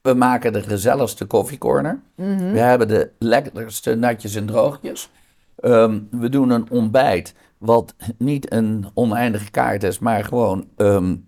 [0.02, 2.00] We maken de gezelligste koffiecorner.
[2.14, 5.10] Mm We hebben de lekkerste natjes en droogjes.
[5.56, 11.26] Ehm, we doen een ontbijt wat niet een oneindige kaart is, maar gewoon um,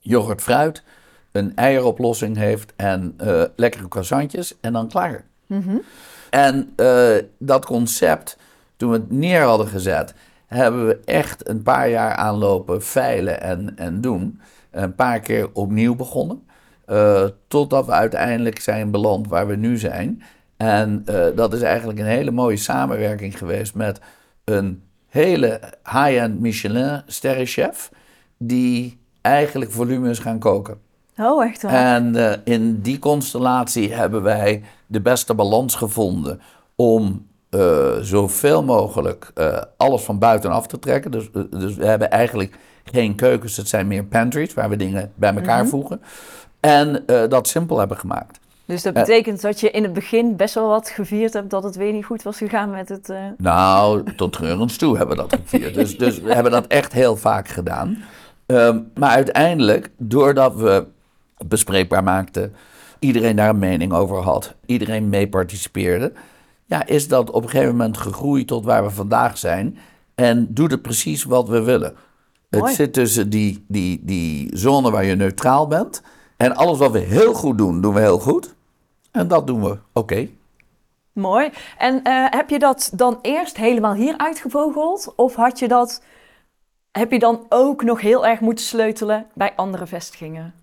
[0.00, 0.82] yoghurt fruit,
[1.32, 5.24] een eieroplossing heeft en uh, lekkere croissantjes en dan klaar.
[5.46, 5.76] Mhm.
[6.30, 8.36] En uh, dat concept,
[8.76, 10.14] toen we het neer hadden gezet,
[10.46, 14.40] hebben we echt een paar jaar aanlopen veilen en, en doen.
[14.74, 16.42] Een paar keer opnieuw begonnen.
[16.90, 20.22] Uh, totdat we uiteindelijk zijn beland waar we nu zijn.
[20.56, 24.00] En uh, dat is eigenlijk een hele mooie samenwerking geweest met
[24.44, 27.90] een hele high-end Michelin sterrenchef
[28.38, 30.78] die eigenlijk volume is gaan koken.
[31.18, 31.94] Oh, echt waar?
[31.94, 36.40] En uh, in die constellatie hebben wij de beste balans gevonden
[36.76, 39.32] om uh, zoveel mogelijk
[39.76, 41.10] alles van buitenaf te trekken.
[41.10, 45.34] Dus, dus we hebben eigenlijk geen keukens, het zijn meer pantries waar we dingen bij
[45.34, 45.70] elkaar mm -hmm.
[45.70, 46.00] voegen.
[46.60, 48.38] En dat simpel hebben gemaakt.
[48.66, 51.76] Dus dat betekent dat je in het begin best wel wat gevierd hebt dat het
[51.76, 53.12] weer niet goed was gegaan met het.
[53.36, 55.74] Nou, tot treurens toe hebben we dat gevierd.
[55.74, 58.04] dus, dus we hebben dat echt heel vaak gedaan.
[58.46, 60.86] Um, maar uiteindelijk, doordat we
[61.46, 62.54] bespreekbaar maakten,
[62.98, 66.12] iedereen daar een mening over had, iedereen mee participeerde,
[66.64, 69.78] ja, is dat op een gegeven moment gegroeid tot waar we vandaag zijn.
[70.14, 71.96] En doet het precies wat we willen.
[72.50, 72.64] Mooi.
[72.64, 76.02] Het zit tussen die, die, die zone waar je neutraal bent.
[76.36, 78.54] En alles wat we heel goed doen, doen we heel goed.
[79.10, 80.28] En dat doen we oké.
[81.12, 81.50] Mooi.
[81.78, 85.12] En uh, heb je dat dan eerst helemaal hier uitgevogeld?
[85.16, 86.02] Of had je dat,
[86.92, 90.54] heb je dan ook nog heel erg moeten sleutelen bij andere vestigingen?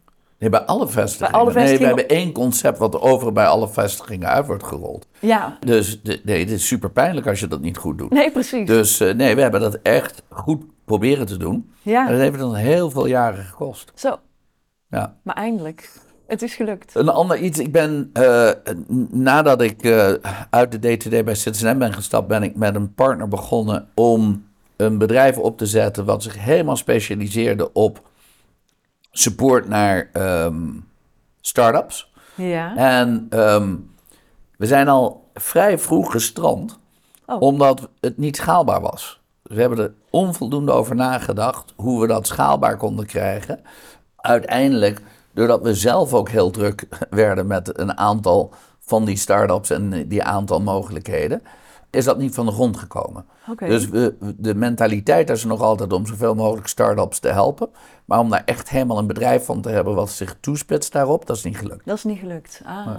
[0.42, 1.32] Nee, bij alle vestigingen.
[1.32, 1.82] Bij alle vestigingen?
[1.86, 5.08] Nee, we hebben één concept wat er over bij alle vestigingen uit wordt gerold.
[5.20, 5.58] Ja.
[5.60, 8.10] Dus de, nee, het is super pijnlijk als je dat niet goed doet.
[8.10, 8.68] Nee, precies.
[8.68, 11.72] Dus uh, nee, we hebben dat echt goed proberen te doen.
[11.82, 12.06] Ja.
[12.06, 13.92] En dat heeft ons heel veel jaren gekost.
[13.96, 14.20] Zo.
[14.90, 15.16] Ja.
[15.24, 15.90] Maar eindelijk.
[16.28, 16.96] Het is gelukt.
[16.96, 18.50] Een ander iets, ik ben, uh,
[19.10, 20.14] nadat ik uh,
[20.50, 24.98] uit de DTD bij Citizen ben gestapt, ben ik met een partner begonnen om een
[24.98, 28.10] bedrijf op te zetten wat zich helemaal specialiseerde op
[29.12, 30.90] support naar um,
[31.42, 32.12] start-ups.
[32.36, 32.76] Ja.
[32.76, 33.92] En um,
[34.58, 36.80] we zijn al vrij vroeg gestrand,
[37.26, 37.42] oh.
[37.42, 39.22] omdat het niet schaalbaar was.
[39.42, 43.60] we hebben er onvoldoende over nagedacht hoe we dat schaalbaar konden krijgen.
[44.16, 45.02] Uiteindelijk,
[45.34, 50.24] doordat we zelf ook heel druk werden met een aantal van die start-ups en die
[50.24, 51.42] aantal mogelijkheden,
[51.92, 53.26] is dat niet van de grond gekomen.
[53.58, 57.70] Dus we, de mentaliteit is er nog altijd om zoveel mogelijk start-ups te helpen.
[58.06, 61.36] Maar om daar echt helemaal een bedrijf van te hebben wat zich toespitst daarop, dat
[61.36, 61.86] is niet gelukt.
[61.86, 62.62] Dat is niet gelukt.
[62.66, 62.98] Ah,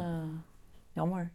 [0.92, 1.30] jammer.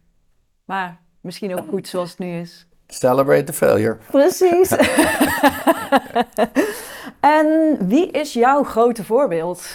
[0.64, 2.66] Maar misschien ook goed zoals het nu is.
[2.86, 3.98] Celebrate the failure.
[4.10, 4.70] Precies.
[7.20, 9.66] en wie is jouw grote voorbeeld?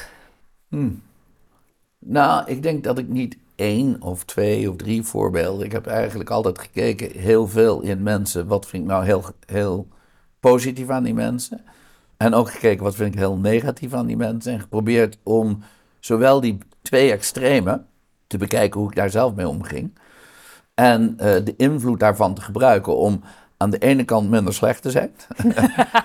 [1.99, 5.65] Nou, ik denk dat ik niet één of twee of drie voorbeelden.
[5.65, 8.47] Ik heb eigenlijk altijd gekeken heel veel in mensen.
[8.47, 9.87] Wat vind ik nou heel, heel
[10.39, 11.61] positief aan die mensen?
[12.17, 14.53] En ook gekeken wat vind ik heel negatief aan die mensen.
[14.53, 15.63] En geprobeerd om
[15.99, 17.87] zowel die twee extremen
[18.27, 19.97] te bekijken hoe ik daar zelf mee omging.
[20.73, 23.21] En eh, de invloed daarvan te gebruiken om
[23.57, 25.11] aan de ene kant minder slecht te zijn.
[25.37, 25.55] en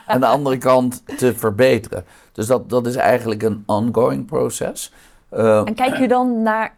[0.06, 2.04] aan de andere kant te verbeteren.
[2.32, 4.92] Dus dat, dat is eigenlijk een ongoing proces.
[5.28, 6.76] Eh, En kijk je dan naar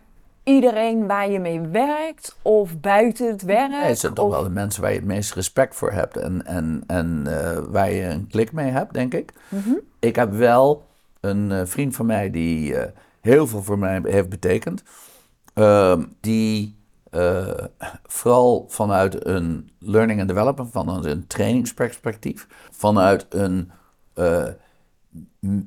[0.54, 3.70] iedereen waar je mee werkt of buiten het werk?
[3.70, 6.16] Nee, het zijn toch of- wel de mensen waar je het meest respect voor hebt
[6.16, 9.32] en, en, en eh, waar je een klik mee hebt, denk ik.
[9.48, 9.70] Mhm.
[9.98, 10.86] Ik heb wel
[11.20, 12.90] een eh, vriend van mij die eh,
[13.20, 14.82] heel veel voor mij heeft betekend.
[15.54, 16.78] Ehm, die
[18.06, 23.70] vooral vanuit een learning and development, vanuit een trainingsperspectief, vanuit een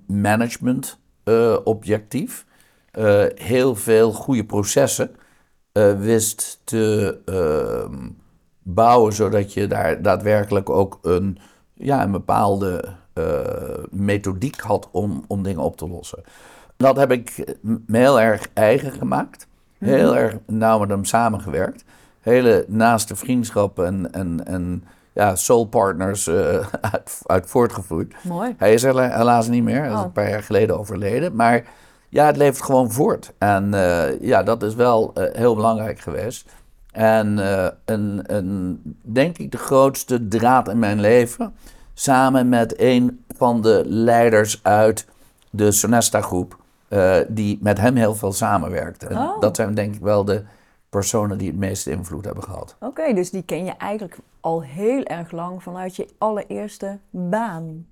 [0.08, 1.00] management
[1.64, 2.46] objectief,
[2.94, 5.16] eh, heel veel goede processen
[5.72, 8.10] eh, wist te ehm,
[8.64, 11.38] bouwen, zodat je daar daadwerkelijk ook een,
[11.74, 12.84] ja, een bepaalde
[13.14, 13.24] eh,
[13.90, 16.24] methodiek had om, om dingen op te lossen.
[16.78, 19.48] Dat heb ik me heel erg eigen gemaakt.
[19.78, 21.84] Heel erg nauw met hem samengewerkt.
[22.20, 24.84] Hele naaste vriendschappen en, en, en
[25.14, 28.14] ja, soul partners eh, uit, uit voortgevloeid.
[28.24, 28.56] Mooi.
[28.58, 29.80] Hij is er helaas niet meer.
[29.82, 30.04] Hij is Oh.
[30.04, 31.36] een paar jaar geleden overleden.
[31.36, 31.64] Maar
[32.14, 33.34] ja, het leeft gewoon voort.
[33.38, 36.50] En eh, ja, dat is wel eh, heel belangrijk geweest.
[36.92, 41.54] En eh, een, een, denk ik de grootste draad in mijn leven.
[41.94, 45.08] Samen met een van de leiders uit
[45.50, 46.58] de Sonesta groep.
[46.88, 49.08] eh, die met hem heel veel samenwerkte.
[49.08, 49.40] En Oh.
[49.40, 50.44] Dat zijn denk ik wel de
[50.90, 52.76] personen die het meeste invloed hebben gehad.
[52.80, 57.86] Oké, dus die ken je eigenlijk al heel erg lang vanuit je allereerste baan.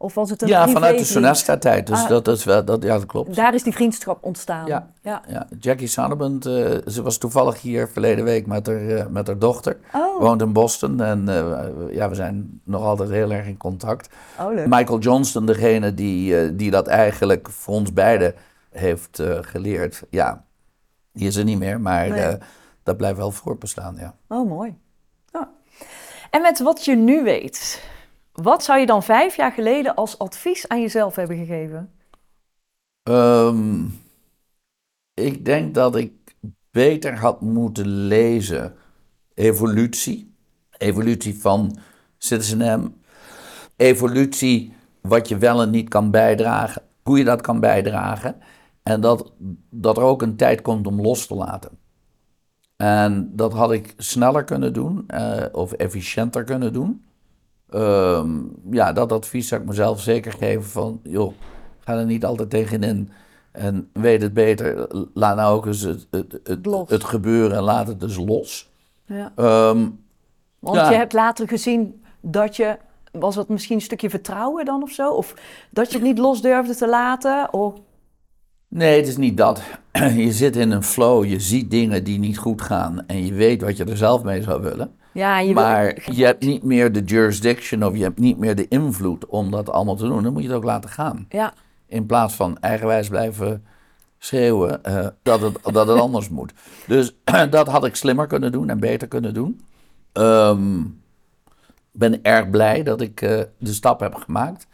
[0.00, 1.04] Of was het een Ja, vanuit de?
[1.04, 1.86] Sonesta-tijd.
[1.86, 2.08] Dus Ah.
[2.08, 3.34] dat is wel, dat, ja, dat klopt.
[3.36, 4.66] Daar is die vriendschap ontstaan.
[4.66, 4.90] Ja.
[5.02, 5.22] ja.
[5.28, 6.52] Ja, Jackie Sonnebend, eh,
[6.86, 9.76] ze was toevallig hier verleden week met haar, eh, met haar dochter.
[9.92, 14.08] Oh, Woont in Boston en eh, ja, we zijn nog altijd heel erg in contact.
[14.40, 14.66] oh leuk.
[14.66, 18.34] Michael Johnston, degene die, die dat eigenlijk voor ons beiden
[18.70, 20.02] heeft geleerd.
[20.10, 20.44] Ja,
[21.12, 22.36] die is er niet meer, maar Nee.
[22.82, 24.14] dat blijft wel voortbestaan, ja.
[24.28, 24.76] Oh, mooi.
[25.32, 25.50] Ja.
[26.30, 27.82] En met wat je nu weet,
[28.42, 31.92] wat zou je dan vijf jaar geleden als advies aan jezelf hebben gegeven?
[33.02, 33.84] Ehm,
[35.14, 36.12] ik denk dat ik
[36.70, 38.74] beter had moeten lezen
[39.34, 40.36] evolutie.
[40.76, 41.78] Evolutie van
[42.18, 42.94] Citizen M.
[43.76, 46.82] Evolutie, wat je wel en niet kan bijdragen.
[47.02, 48.36] Hoe je dat kan bijdragen.
[48.82, 49.32] En dat,
[49.70, 51.78] dat er ook een tijd komt om los te laten.
[52.76, 57.07] En dat had ik sneller kunnen doen eh, of efficiënter kunnen doen.
[57.70, 58.30] Ehm,
[58.70, 61.32] ja, dat advies zou ik mezelf zeker geven van, joh,
[61.78, 63.10] ga er niet altijd tegenin.
[63.52, 66.90] En weet het beter, laat nou ook eens het, het, het, Los.
[66.90, 68.70] het gebeuren en laat het dus los.
[69.06, 69.32] Ja.
[69.36, 69.86] Ehm,
[70.58, 70.90] Want Ja.
[70.90, 72.76] je hebt later gezien dat je,
[73.12, 75.10] was dat misschien een stukje vertrouwen dan of zo?
[75.10, 75.34] Of
[75.70, 77.52] dat je het niet los durfde te laten?
[77.52, 77.74] Of,
[78.68, 79.62] nee, het is niet dat.
[80.16, 83.62] Je zit in een flow, je ziet dingen die niet goed gaan en je weet
[83.62, 84.97] wat je er zelf mee zou willen.
[85.18, 88.54] Ja, je wil- maar je hebt niet meer de jurisdiction of je hebt niet meer
[88.54, 90.22] de invloed om dat allemaal te doen.
[90.22, 91.26] Dan moet je het ook laten gaan.
[91.28, 91.52] ja,
[91.86, 93.64] In plaats van eigenwijs blijven
[94.18, 96.52] schreeuwen eh, dat, het, dat het anders moet.
[96.86, 97.14] Dus
[97.50, 99.60] dat had ik slimmer kunnen doen en beter kunnen doen.
[100.12, 104.66] Ehm, Ik ben erg blij dat ik eh, de stap heb gemaakt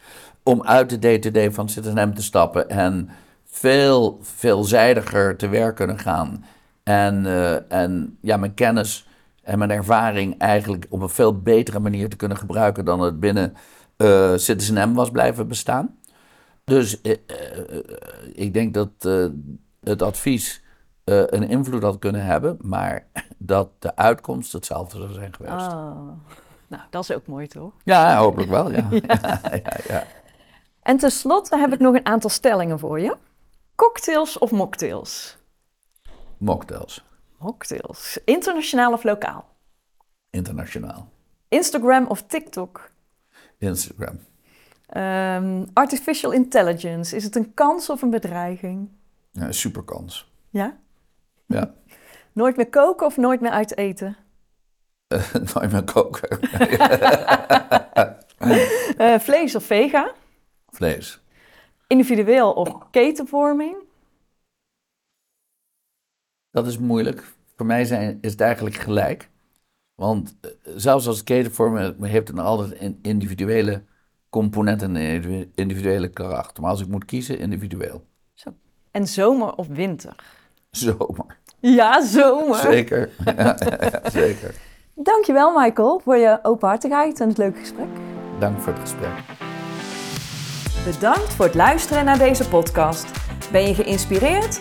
[0.42, 3.08] om uit de day-to-day van Citizen te stappen en
[3.44, 6.44] veel veelzijdiger te werk kunnen gaan.
[6.82, 9.06] En, eh, en ja, mijn kennis
[9.44, 13.54] en mijn ervaring eigenlijk op een veel betere manier te kunnen gebruiken dan het binnen
[13.96, 15.98] eh Citizen M was blijven bestaan.
[16.64, 17.78] Dus eh, eh,
[18.32, 18.90] ik denk dat
[19.80, 20.62] het advies
[21.04, 23.06] een invloed had kunnen hebben, maar
[23.38, 25.66] dat de uitkomst hetzelfde zou zijn geweest.
[25.66, 26.08] Oh.
[26.66, 27.72] Nou, dat is ook mooi toch?
[27.84, 28.88] Ja, hopelijk wel, ja.
[28.90, 29.40] ja.
[29.42, 30.04] ja, ja.
[30.82, 33.16] En tenslotte heb ik nog een aantal stellingen voor je.
[33.74, 35.36] Cocktails of mocktails?
[36.38, 37.04] Mocktails,
[37.44, 38.18] Mocktails.
[38.24, 39.52] Internationaal of lokaal?
[40.30, 41.08] internationaal.
[41.48, 42.90] Instagram of TikTok?
[43.58, 44.18] Instagram.
[44.86, 48.88] Ehm, artificial intelligence, is het een kans of een bedreiging?
[49.32, 50.32] Ja, superkans.
[50.50, 50.78] Ja?
[51.46, 51.74] Ja.
[52.32, 54.16] Nooit meer koken of nooit meer uit eten?
[55.54, 56.38] nooit meer koken.
[58.96, 60.12] Eh, vlees of vega?
[60.66, 61.20] Vlees.
[61.86, 63.76] Individueel of ketenvorming?
[66.50, 67.33] Dat is moeilijk.
[67.56, 69.30] Voor mij zijn, is het eigenlijk gelijk.
[69.94, 73.82] Want eh, zelfs als ketenvormen heeft het altijd een individuele
[74.30, 76.62] component en een individuele karakter.
[76.62, 78.04] Maar als ik moet kiezen, individueel.
[78.32, 78.50] Zo.
[78.90, 80.14] En zomer of winter?
[80.70, 81.38] Zomer.
[81.60, 82.56] Ja, zomer.
[82.56, 83.10] Zeker.
[83.36, 83.56] Ja,
[84.10, 84.54] zeker.
[84.94, 87.88] Dankjewel Michael voor je openhartigheid en het leuke gesprek.
[88.38, 89.12] Dank voor het gesprek.
[90.84, 93.06] Bedankt voor het luisteren naar deze podcast.
[93.52, 94.60] Ben je geïnspireerd